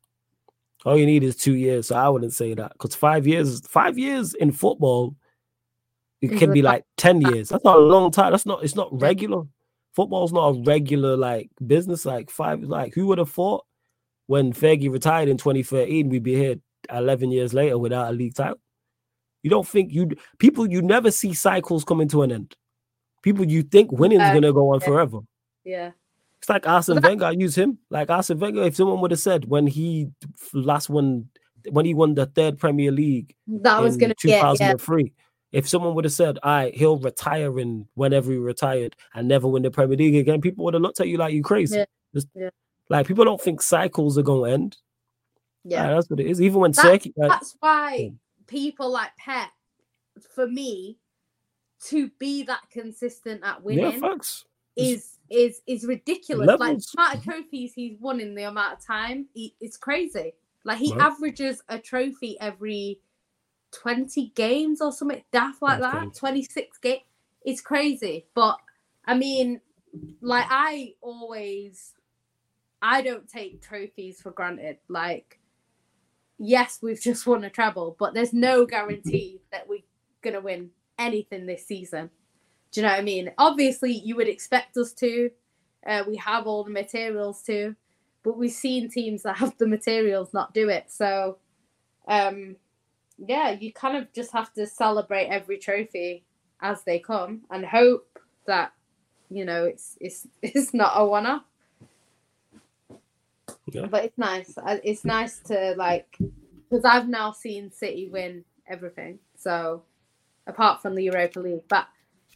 [0.84, 1.88] All you need is two years.
[1.88, 5.14] So I wouldn't say that because five years, five years in football,
[6.20, 7.50] it can be like ten years.
[7.50, 8.32] That's not a long time.
[8.32, 8.64] That's not.
[8.64, 9.44] It's not regular.
[9.94, 12.04] Football's not a regular like business.
[12.04, 12.62] Like five.
[12.62, 13.64] Like who would have thought
[14.26, 16.56] when Fergie retired in 2013, we'd be here
[16.92, 18.58] 11 years later without a league title?
[19.42, 22.56] You don't think you people you never see cycles coming to an end.
[23.22, 24.86] People you think winning's Uh, gonna go on yeah.
[24.86, 25.18] forever.
[25.64, 25.90] yeah,
[26.38, 27.24] It's like Arsene Wenger.
[27.26, 27.78] I use him.
[27.90, 30.08] Like Arsene Wenger, if someone would have said when he
[30.52, 31.28] last won,
[31.70, 34.36] when he won the third Premier League that was gonna be it.
[34.36, 35.12] Yeah, 2003,
[35.52, 39.48] if someone would have said, "All right, he'll retire in whenever he retired and never
[39.48, 41.78] win the Premier League again," people would have looked at you like you crazy.
[41.78, 41.84] Yeah,
[42.14, 42.50] Just- yeah.
[42.90, 44.76] Like people don't think cycles are gonna end.
[45.64, 45.84] Yeah.
[45.86, 46.40] Like, that's what it is.
[46.40, 48.14] Even when That- Serki, like, That's why hmm.
[48.46, 49.50] people like Pep,
[50.34, 50.98] for me,
[51.84, 54.44] to be that consistent at winning facts.
[54.76, 56.46] is is is ridiculous.
[56.46, 56.86] Like Levels.
[56.86, 60.32] the amount of trophies he's won in the amount of time, he, it's crazy.
[60.64, 63.00] Like he averages a trophy every
[63.70, 66.00] twenty games or something daft like That's that.
[66.00, 66.18] crazy.
[66.18, 67.02] Twenty six games.
[67.44, 68.26] It's crazy.
[68.34, 68.58] But
[69.06, 69.60] I mean,
[70.20, 71.92] like I always,
[72.82, 74.78] I don't take trophies for granted.
[74.88, 75.38] Like,
[76.38, 79.80] yes, we've just won a treble, but there's no guarantee that we're
[80.22, 82.10] gonna win anything this season.
[82.72, 83.30] Do you know what I mean?
[83.38, 85.30] Obviously, you would expect us to.
[85.86, 87.74] Uh, we have all the materials to,
[88.22, 90.90] but we've seen teams that have the materials not do it.
[90.90, 91.38] So,
[92.06, 92.56] um,
[93.16, 96.24] yeah, you kind of just have to celebrate every trophy
[96.60, 98.72] as they come and hope that
[99.30, 101.42] you know it's it's it's not a one-off.
[103.72, 103.86] Yeah.
[103.86, 104.54] But it's nice.
[104.84, 109.18] It's nice to like because I've now seen City win everything.
[109.36, 109.82] So
[110.46, 111.86] apart from the Europa League, but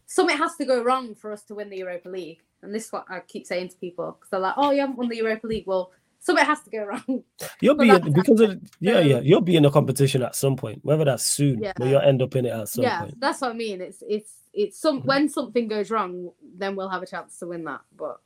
[0.06, 2.40] something has to go wrong for us to win the Europa League.
[2.62, 4.96] And this is what I keep saying to people because they're like, "Oh, you haven't
[4.96, 7.24] won the Europa League." Well, something has to go wrong.
[7.60, 9.16] You'll be in, because of yeah, yeah.
[9.16, 11.72] Um, you'll be in a competition at some point, whether that's soon, Yeah.
[11.76, 13.20] but you'll end up in it at some yeah, point.
[13.20, 13.80] that's what I mean.
[13.80, 17.64] It's it's it's some when something goes wrong, then we'll have a chance to win
[17.64, 17.80] that.
[17.96, 18.20] But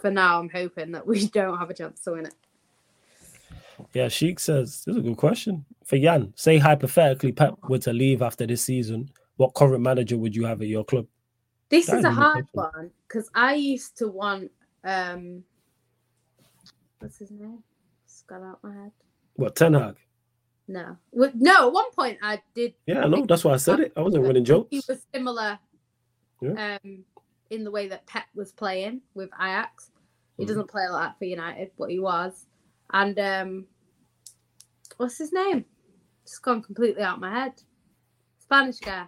[0.00, 2.34] for now, I'm hoping that we don't have a chance to win it.
[3.94, 6.32] Yeah, Sheik says this is a good question for Jan.
[6.36, 9.10] Say hypothetically, Pep were to leave after this season.
[9.36, 11.06] What current manager would you have at your club?
[11.70, 12.80] This That is is a hard question.
[12.80, 14.50] one because I used to want
[14.84, 15.42] um
[16.98, 17.62] what's his name?
[18.04, 18.92] It's gone out my head.
[19.36, 19.96] What Ten Hag?
[20.68, 21.68] No, Well, no.
[21.68, 22.74] At one point, I did.
[22.86, 23.92] Yeah, no, that's why I said it.
[23.96, 24.68] I wasn't running jokes.
[24.70, 25.58] He was similar,
[26.40, 26.78] Yeah.
[26.84, 27.04] um,
[27.50, 29.89] in the way that Pep was playing with Ajax.
[30.40, 32.46] He doesn't play like for United, but he was.
[32.92, 33.66] And um,
[34.96, 35.64] what's his name?
[36.26, 37.52] Just gone completely out my head.
[38.38, 39.04] Spanish guy.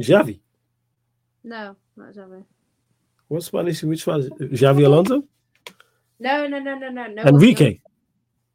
[0.00, 0.40] Xavi.
[1.42, 2.44] No, not Javi.
[3.28, 3.82] What Spanish?
[3.82, 4.28] Which one?
[4.28, 5.24] Xabi Alonso?
[6.20, 7.22] No, no, no, no, no, no.
[7.22, 7.80] Enrique.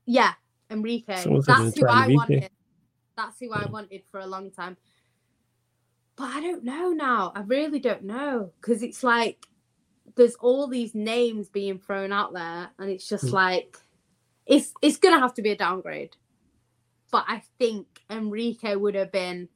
[0.06, 0.34] Yeah,
[0.70, 1.16] Enrique.
[1.16, 2.16] Someone That's who I Enrique.
[2.16, 2.50] wanted.
[3.18, 4.78] That's who I wanted for a long time.
[6.16, 7.32] But I don't know now.
[7.36, 9.48] I really don't know because it's like
[10.16, 13.34] there's all these names being thrown out there, and it's just Mm.
[13.34, 13.78] like
[14.46, 16.16] it's it's gonna have to be a downgrade.
[17.12, 19.50] But I think Enrique would have been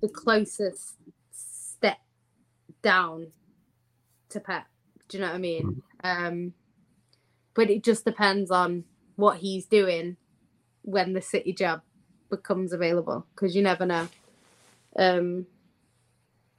[0.00, 0.96] the closest
[1.32, 1.98] step
[2.82, 3.32] down
[4.30, 4.66] to Pep.
[5.08, 5.82] Do you know what I mean?
[6.04, 6.54] Um,
[7.54, 8.84] but it just depends on
[9.16, 10.16] what he's doing
[10.82, 11.82] when the City job
[12.30, 14.08] becomes available because you never know.
[14.96, 15.46] Um,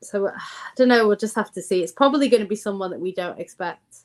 [0.02, 0.40] so I
[0.76, 1.08] don't know.
[1.08, 1.84] We'll just have to see.
[1.84, 3.98] It's probably going to be someone that we don't expect.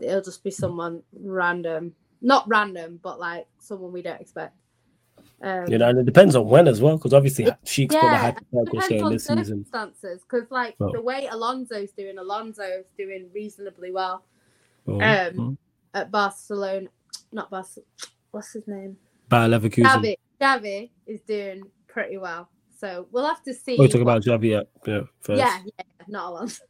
[0.00, 4.54] It'll just be someone random, not random, but like someone we don't expect.
[5.42, 8.12] Um, You know, and it depends on when as well, because obviously Sheik's put got
[8.12, 9.46] a hypothetical depends saying on this season.
[9.46, 10.90] circumstances because, like, Oh.
[10.92, 14.24] the way Alonso's doing, Alonso's doing reasonably well
[14.86, 15.56] Oh, Um, oh.
[15.98, 16.88] at Barcelona.
[17.32, 17.86] Not Barcelona.
[18.32, 18.96] What's his name?
[19.28, 19.84] Bayer Leverkusen.
[19.86, 20.14] Xavi.
[20.40, 22.48] Xavi is doing pretty well.
[22.76, 23.76] So we'll have to see.
[23.78, 24.50] Oh, you talking what- about Javi?
[24.50, 25.00] Yeah, yeah.
[25.20, 25.38] First.
[25.38, 26.50] Yeah, yeah, not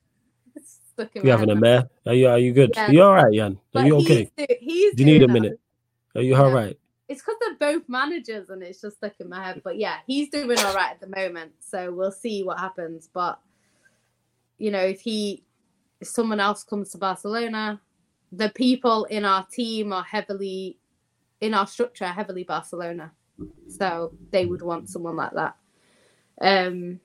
[0.94, 1.88] Stuck You having a mare?
[2.06, 2.28] Are you?
[2.28, 2.70] Are you good?
[2.74, 2.86] Yeah.
[2.88, 3.52] Are you all right, Jan?
[3.52, 4.30] Are But you okay?
[4.36, 5.58] He's, do- he's Do you need a minute?
[6.14, 6.54] Are you all Yeah.
[6.54, 6.78] right?
[7.08, 9.60] It's because they're both managers and it's just stuck in my head.
[9.64, 11.52] But yeah, he's doing all right at the moment.
[11.60, 13.10] So we'll see what happens.
[13.12, 13.40] But
[14.58, 15.42] you know, if he
[16.00, 17.80] if someone else comes to Barcelona,
[18.32, 20.78] the people in our team are heavily
[21.40, 23.12] in our structure are heavily Barcelona.
[23.68, 25.56] So they would want someone like that.
[26.40, 27.00] Um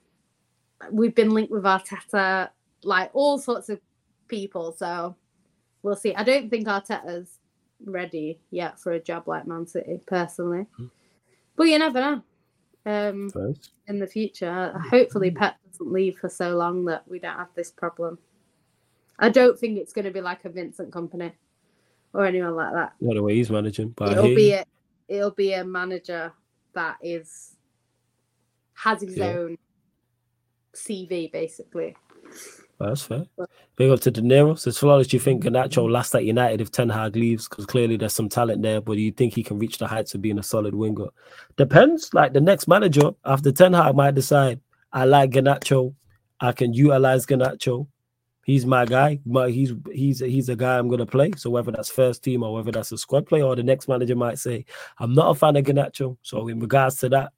[0.90, 2.50] we've been linked with Arteta,
[2.82, 3.80] like all sorts of
[4.28, 4.72] people.
[4.72, 5.16] So
[5.82, 6.14] we'll see.
[6.14, 7.38] I don't think Arteta's
[7.84, 10.66] ready yet for a job like Man City, personally.
[11.56, 12.22] But you never know.
[12.86, 13.72] Um, First.
[13.88, 17.70] in the future, hopefully Pep doesn't leave for so long that we don't have this
[17.70, 18.18] problem.
[19.18, 21.32] I don't think it's going to be like a Vincent Kompany
[22.14, 22.94] or anyone like that.
[23.00, 24.64] Not the way he's managing, but it'll be a
[25.08, 26.32] it'll be a manager
[26.74, 27.56] that is
[28.82, 29.32] has his Yeah.
[29.32, 29.58] own
[30.74, 31.96] CV basically.
[32.78, 33.26] That's fair.
[33.76, 34.58] Big up to De Niro.
[34.58, 35.08] Says flawless.
[35.08, 35.92] Do you think Garnacho mm-hmm.
[35.92, 37.46] lasts at United if Ten Hag leaves?
[37.46, 40.14] Because clearly there's some talent there, but do you think he can reach the heights
[40.14, 41.08] of being a solid winger?
[41.56, 42.14] Depends.
[42.14, 44.60] Like the next manager after Ten Hag might decide,
[44.92, 45.94] I like Garnacho.
[46.40, 47.86] I can utilize Garnacho.
[48.46, 49.20] He's my guy.
[49.26, 51.32] But he's he's he's a guy I'm gonna play.
[51.36, 54.16] So whether that's first team or whether that's a squad player, or the next manager
[54.16, 54.64] might say,
[54.98, 56.16] I'm not a fan of Garnacho.
[56.22, 57.32] So in regards to that,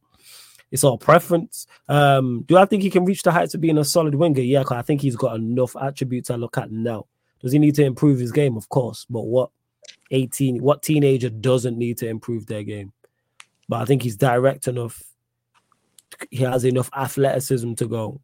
[0.73, 1.67] it's all preference.
[1.89, 4.41] Um, do I think he can reach the heights of being a solid winger?
[4.41, 7.07] Yeah, I think he's got enough attributes I look at now.
[7.41, 8.57] Does he need to improve his game?
[8.57, 9.51] Of course, but what
[10.11, 12.93] 18, what teenager doesn't need to improve their game?
[13.69, 15.03] But I think he's direct enough.
[16.31, 18.21] He has enough athleticism to go.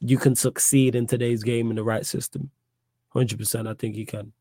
[0.00, 2.50] You can succeed in today's game in the right system.
[3.14, 3.68] 100%.
[3.68, 4.32] I think he can.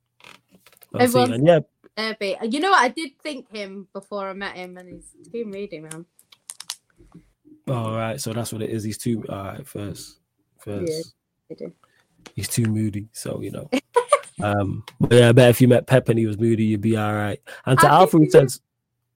[0.97, 1.59] Everyone's- And yeah,
[1.97, 2.37] Maybe.
[2.49, 2.81] You know what?
[2.81, 6.05] I did think him before I met him, and he's too moody, man.
[7.67, 8.19] All right.
[8.19, 8.83] So that's what it is.
[8.83, 10.19] He's too, all right, first.
[10.59, 11.13] First.
[11.57, 11.73] Do.
[12.35, 13.07] he's too moody.
[13.13, 13.69] So you know.
[14.43, 16.97] um, but yeah, I bet if you met Pep and he was moody, you'd be
[16.97, 17.39] all right.
[17.65, 18.61] And to Alfred says,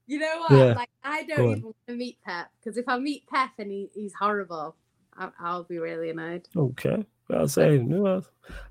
[0.06, 0.50] You know what?
[0.52, 0.74] Yeah.
[0.74, 3.88] Like, I don't even want to meet Pep because if I meet Pep and he,
[3.94, 4.76] he's horrible,
[5.16, 6.48] I, I'll be really annoyed.
[6.56, 7.76] okay, I'll say.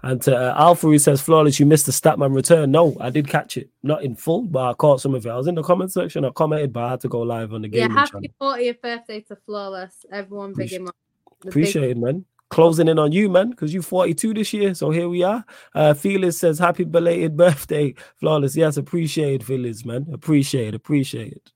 [0.03, 2.71] And to uh, Alpha, he says, flawless, you missed the Statman return.
[2.71, 5.29] No, I did catch it, not in full, but I caught some of it.
[5.29, 7.61] I was in the comment section, I commented, but I had to go live on
[7.61, 7.81] the game.
[7.81, 8.21] Yeah, gaming channel.
[8.21, 10.05] happy 40th birthday to Flawless.
[10.11, 10.95] Everyone big him up.
[11.41, 12.25] Big- Appreciate it, man.
[12.51, 14.73] Closing in on you, man, because you 42 this year.
[14.75, 15.43] So here we are.
[15.73, 18.55] Uh Felix says, Happy belated birthday, flawless.
[18.55, 20.05] Yes, appreciate it, Felix, man.
[20.13, 21.51] Appreciate it, appreciate it.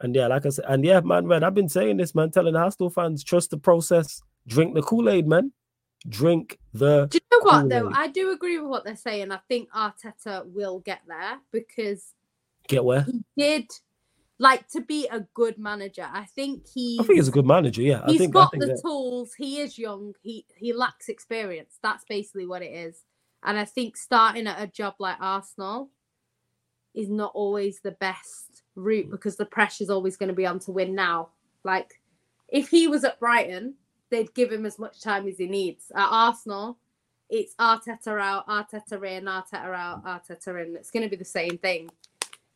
[0.00, 2.52] And yeah, like I said, and yeah, man, man, I've been saying this, man, telling
[2.52, 5.52] the hostile fans, trust the process, drink the Kool-Aid, man.
[6.08, 7.80] Drink the Do you know what though?
[7.82, 7.96] Kool-Aid.
[7.96, 9.32] I do agree with what they're saying.
[9.32, 12.14] I think Arteta will get there because
[12.68, 13.02] get where.
[13.02, 13.66] he did
[14.38, 16.08] like to be a good manager.
[16.10, 18.02] I think he I think he's a good manager, yeah.
[18.04, 19.34] I he's think got I think the that, tools.
[19.36, 20.14] He is young.
[20.22, 21.78] He he lacks experience.
[21.82, 23.02] That's basically what it is.
[23.44, 25.90] And I think starting at a job like Arsenal
[26.94, 29.10] is not always the best route mm.
[29.10, 31.30] because the pressure's always going to be on to win now.
[31.64, 32.00] Like
[32.48, 33.74] if he was at Brighton,
[34.10, 35.90] they'd give him as much time as he needs.
[35.94, 36.78] At Arsenal,
[37.28, 40.76] it's Arteta out, Arteta in, Arteta out, Arteta in.
[40.76, 41.90] It's going to be the same thing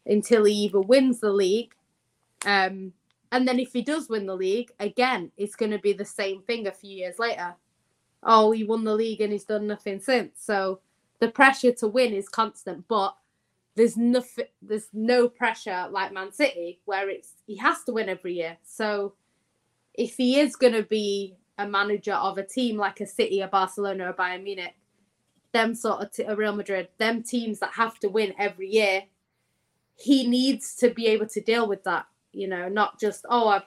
[0.06, 1.74] until he either wins the league,
[2.44, 2.92] um,
[3.32, 6.42] and then if he does win the league, again, it's going to be the same
[6.42, 7.54] thing a few years later.
[8.22, 10.44] Oh, he won the league and he's done nothing since.
[10.44, 10.80] So
[11.18, 13.16] the pressure to win is constant, but
[13.74, 18.34] there's nothing, there's no pressure like Man City where it's he has to win every
[18.34, 18.58] year.
[18.64, 19.14] So
[19.94, 23.48] if he is going to be a manager of a team like a City, a
[23.48, 24.74] Barcelona, or Bayern Munich,
[25.52, 29.04] them sort of t- a Real Madrid, them teams that have to win every year,
[29.96, 32.06] he needs to be able to deal with that.
[32.32, 33.62] You know, not just oh I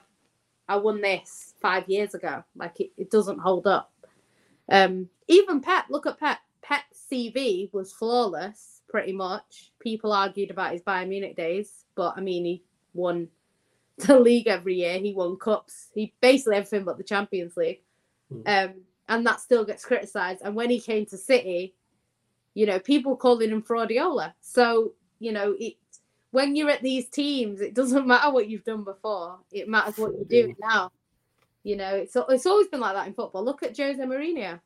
[0.68, 2.42] I won this five years ago.
[2.56, 3.92] Like it, it doesn't hold up.
[4.68, 6.38] Um, even Pep, look at Pep.
[6.62, 9.70] Pep's CV was flawless, pretty much.
[9.78, 12.62] People argued about his Bayern Munich days, but I mean, he
[12.92, 13.28] won
[14.06, 14.98] the league every year.
[14.98, 15.88] He won cups.
[15.94, 17.80] He basically everything but the Champions League.
[18.44, 20.42] Um, and that still gets criticised.
[20.44, 21.74] And when he came to City,
[22.54, 24.32] you know, people calling him Fraudiola.
[24.40, 25.74] So, you know, it
[26.30, 29.38] when you're at these teams, it doesn't matter what you've done before.
[29.52, 30.90] It matters what you're doing now.
[31.62, 33.44] You know, it's it's always been like that in football.
[33.44, 34.60] Look at Jose Mourinho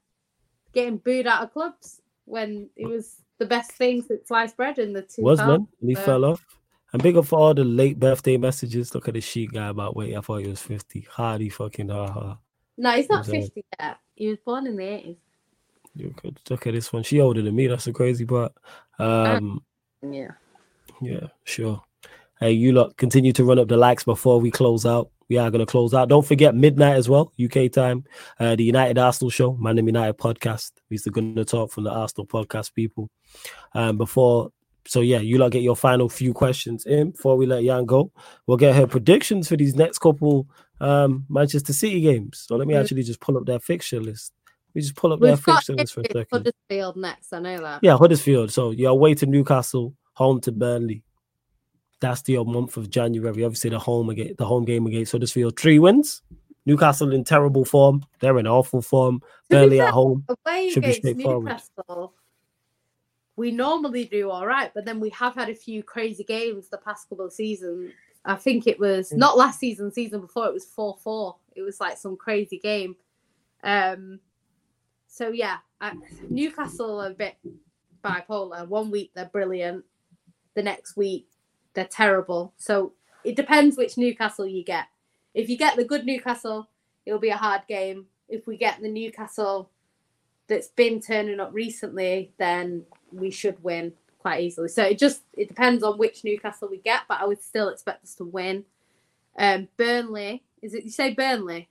[0.72, 4.92] getting booed out of clubs when it was the best thing since sliced bread in
[4.92, 5.22] the two.
[5.22, 5.40] was
[5.80, 6.44] and he fell off.
[6.92, 8.94] And big up for all the late birthday messages.
[8.94, 11.06] Look at the sheet guy about wait, I thought he was 50.
[11.10, 12.38] Hardy fucking ha ha.
[12.76, 13.42] No, he's not Exactly.
[13.42, 13.96] 50 yet.
[14.14, 15.16] He was born in the 80s.
[15.94, 17.02] You could look at this one.
[17.02, 17.66] She older than me.
[17.66, 18.52] That's the crazy part.
[18.98, 19.62] Um,
[20.02, 20.32] Yeah.
[21.00, 21.82] yeah, sure.
[22.38, 25.10] Hey, you lot continue to run up the likes before we close out.
[25.28, 26.08] We are going to close out.
[26.08, 28.04] Don't forget midnight as well, UK time.
[28.38, 30.72] Uh, the United Arsenal show, Man United podcast.
[30.88, 33.10] We used to going to talk from the Arsenal podcast people.
[33.74, 34.50] Um, before,
[34.86, 38.10] so yeah, you lot get your final few questions in before we let Jan go.
[38.46, 40.46] We'll get her predictions for these next couple
[40.80, 42.44] um Manchester City games.
[42.46, 42.80] So let me Mm.
[42.80, 44.32] actually just pull up their fixture list.
[44.74, 46.26] We just pull up their We've got fixture list for a second.
[46.32, 47.32] Huddersfield next.
[47.32, 47.80] I know that.
[47.82, 48.50] Yeah, Huddersfield.
[48.52, 51.02] So you're away to Newcastle, home to Burnley.
[52.00, 53.44] That's the month of January.
[53.44, 55.58] Obviously, the home again, the home game against Huddersfield.
[55.58, 56.22] Three wins.
[56.66, 58.04] Newcastle in terrible form.
[58.20, 59.22] They're in awful form.
[59.48, 60.24] Burnley at home.
[60.28, 61.46] Away Should be straightforward.
[61.76, 62.14] Newcastle,
[63.40, 66.76] we normally do all right, but then we have had a few crazy games the
[66.76, 67.90] past couple of seasons.
[68.26, 69.16] I think it was Mm.
[69.16, 71.36] not last season, season before it was 4 4.
[71.56, 72.96] It was like some crazy game.
[73.64, 74.20] Um,
[75.06, 75.94] so yeah, I,
[76.28, 77.36] Newcastle are a bit
[78.04, 78.68] bipolar.
[78.68, 79.86] One week they're brilliant,
[80.52, 81.26] the next week
[81.72, 82.52] they're terrible.
[82.58, 82.92] So
[83.24, 84.84] it depends which Newcastle you get.
[85.32, 86.68] If you get the good Newcastle,
[87.06, 88.06] it'll be a hard game.
[88.28, 89.70] If we get the Newcastle
[90.50, 94.68] that's been turning up recently, then we should win quite easily.
[94.68, 98.04] So it just it depends on which Newcastle we get, but I would still expect
[98.04, 98.64] us to win.
[99.38, 100.84] Um, Burnley is it?
[100.84, 101.68] You say Burnley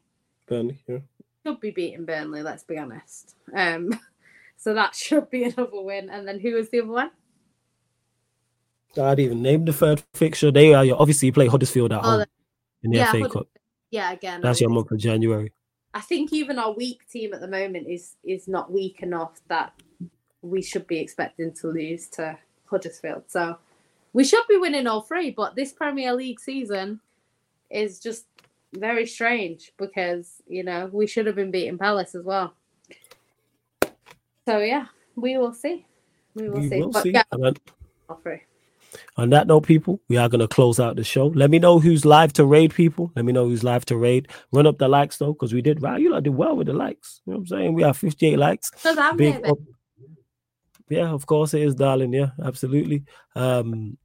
[0.47, 0.99] Burnley, yeah.
[1.45, 2.41] should be beating Burnley.
[2.41, 3.35] Let's be honest.
[3.53, 3.91] Um,
[4.57, 6.09] so that should be another win.
[6.09, 7.11] And then who was the other one?
[8.99, 10.51] I'd even name the third fixture.
[10.51, 12.25] They are obviously you play Huddersfield at Oh, home
[12.81, 13.47] in the yeah, FA Cup.
[13.91, 14.41] Yeah, again.
[14.41, 15.51] That's your month of January.
[15.93, 19.73] I think even our weak team at the moment is is not weak enough that
[20.41, 23.23] we should be expecting to lose to Huddersfield.
[23.27, 23.57] So
[24.13, 26.99] we should be winning all three, but this Premier League season
[27.69, 28.25] is just
[28.75, 32.53] very strange because you know we should have been beating Palace as well.
[34.47, 35.85] So yeah, we will see.
[36.35, 36.81] We will We see.
[36.81, 37.13] will But see.
[37.13, 37.23] yeah,
[38.09, 38.41] all three.
[39.17, 41.27] On that note, people, we are going to close out the show.
[41.27, 43.11] Let me know who's live to raid, people.
[43.15, 44.27] Let me know who's live to raid.
[44.51, 46.73] Run up the likes, though, because we did, wow, you lot did well with the
[46.73, 47.21] likes.
[47.25, 47.73] You know what I'm saying?
[47.73, 48.71] We have 58 likes.
[49.17, 49.57] Big up.
[50.89, 52.13] Yeah, of course it is, darling.
[52.13, 53.03] Yeah, absolutely.
[53.35, 53.97] Um,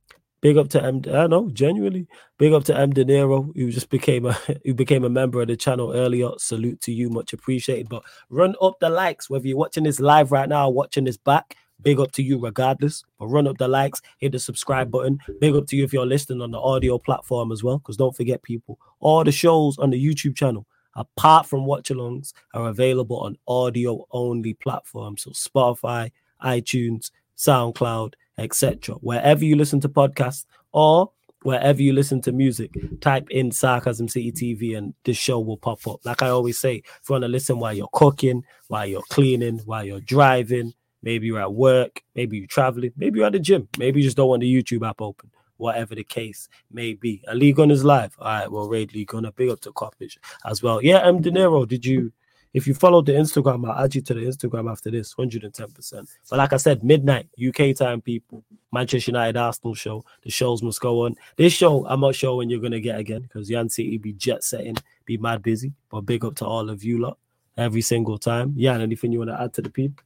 [0.43, 1.01] big up to M.
[1.11, 2.07] I know, genuinely.
[2.39, 2.93] Big up to M.
[2.93, 4.33] De Niro, who just became a
[4.65, 6.31] who became a member of the channel earlier.
[6.37, 7.89] Salute to you, much appreciated.
[7.89, 11.17] But run up the likes, whether you're watching this live right now or watching this
[11.17, 11.57] back.
[11.85, 13.05] Big up to you regardless.
[13.19, 15.19] But run up the likes, hit the subscribe button.
[15.41, 17.79] Big up to you if you're listening on the audio platform as well.
[17.79, 20.67] Because don't forget, people, all the shows on the YouTube channel,
[20.97, 25.23] apart from watch alongs, are available on audio only platforms.
[25.23, 26.11] So Spotify,
[26.43, 28.97] iTunes, SoundCloud, etc.
[28.97, 31.11] Wherever you listen to podcasts or
[31.43, 32.71] wherever you listen to music,
[33.01, 36.01] type in Sarcasm City TV and this show will pop up.
[36.05, 39.59] Like I always say, if you want to listen while you're cooking, while you're cleaning,
[39.67, 40.73] while you're driving,
[41.05, 44.17] maybe you're at work, maybe you're traveling, maybe you're at the gym, maybe you just
[44.17, 45.31] don't want the YouTube app open.
[45.57, 47.23] Whatever the case may be.
[47.29, 48.17] A League on is live.
[48.19, 50.83] All right, well, League on, big up to Coppage as well.
[50.83, 51.23] Yeah, M.
[51.23, 52.13] De Niro, did you
[52.55, 56.09] if you followed the Instagram, I'll add you to the Instagram after this, 110%.
[56.31, 60.05] But like I said, midnight, UK time, people, Manchester United Arsenal show.
[60.23, 61.17] The shows must go on.
[61.37, 64.13] This show, I'm not sure when you're going to get again because Yan City be
[64.13, 65.73] jet setting, be mad busy.
[65.91, 67.19] But big up to all of you lot
[67.57, 68.55] every single time.
[68.57, 70.05] Yeah, anything you want to add to the people?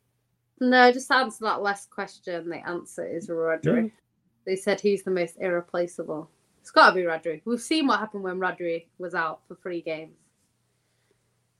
[0.60, 2.48] No, just answer that last question.
[2.48, 3.84] The answer is Rodri.
[3.84, 3.90] Yeah.
[4.46, 6.30] They said he's the most irreplaceable.
[6.60, 7.42] It's got to be Rodri.
[7.44, 10.16] We've seen what happened when Rodri was out for three games.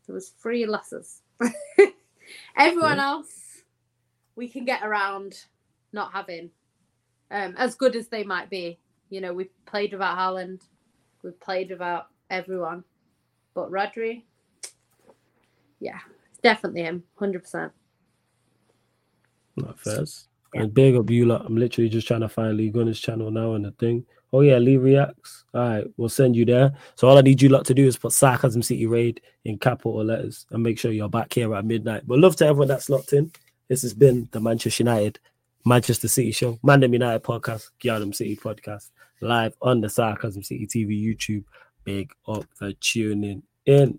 [0.06, 1.22] There was three losses.
[2.56, 3.04] Everyone Yeah.
[3.04, 3.62] else,
[4.36, 5.44] we can get around
[5.92, 6.50] not having
[7.30, 8.78] um, as good as they might be.
[9.10, 10.62] You know, we've played without Haaland,
[11.22, 12.84] we've played without everyone,
[13.54, 14.22] but Rodri,
[15.80, 15.98] yeah,
[16.30, 17.72] it's definitely him, hundred percent.
[19.58, 20.28] Not first.
[20.54, 21.44] And big up you lot.
[21.44, 24.06] I'm literally just trying to find Lee Gunner's channel now and the thing.
[24.32, 25.44] Oh yeah, Lee reacts.
[25.54, 26.72] All right, we'll send you there.
[26.96, 30.04] So all I need you lot to do is put Sarcasm City Raid in capital
[30.04, 32.06] letters and make sure you're back here at midnight.
[32.06, 33.30] But love to everyone that's locked in.
[33.68, 35.18] This has been the Manchester United,
[35.64, 38.90] Manchester City show, Mandem United podcast, Giardam City podcast,
[39.20, 41.44] live on the Sarcasm City TV YouTube.
[41.84, 43.96] Big up for tuning in.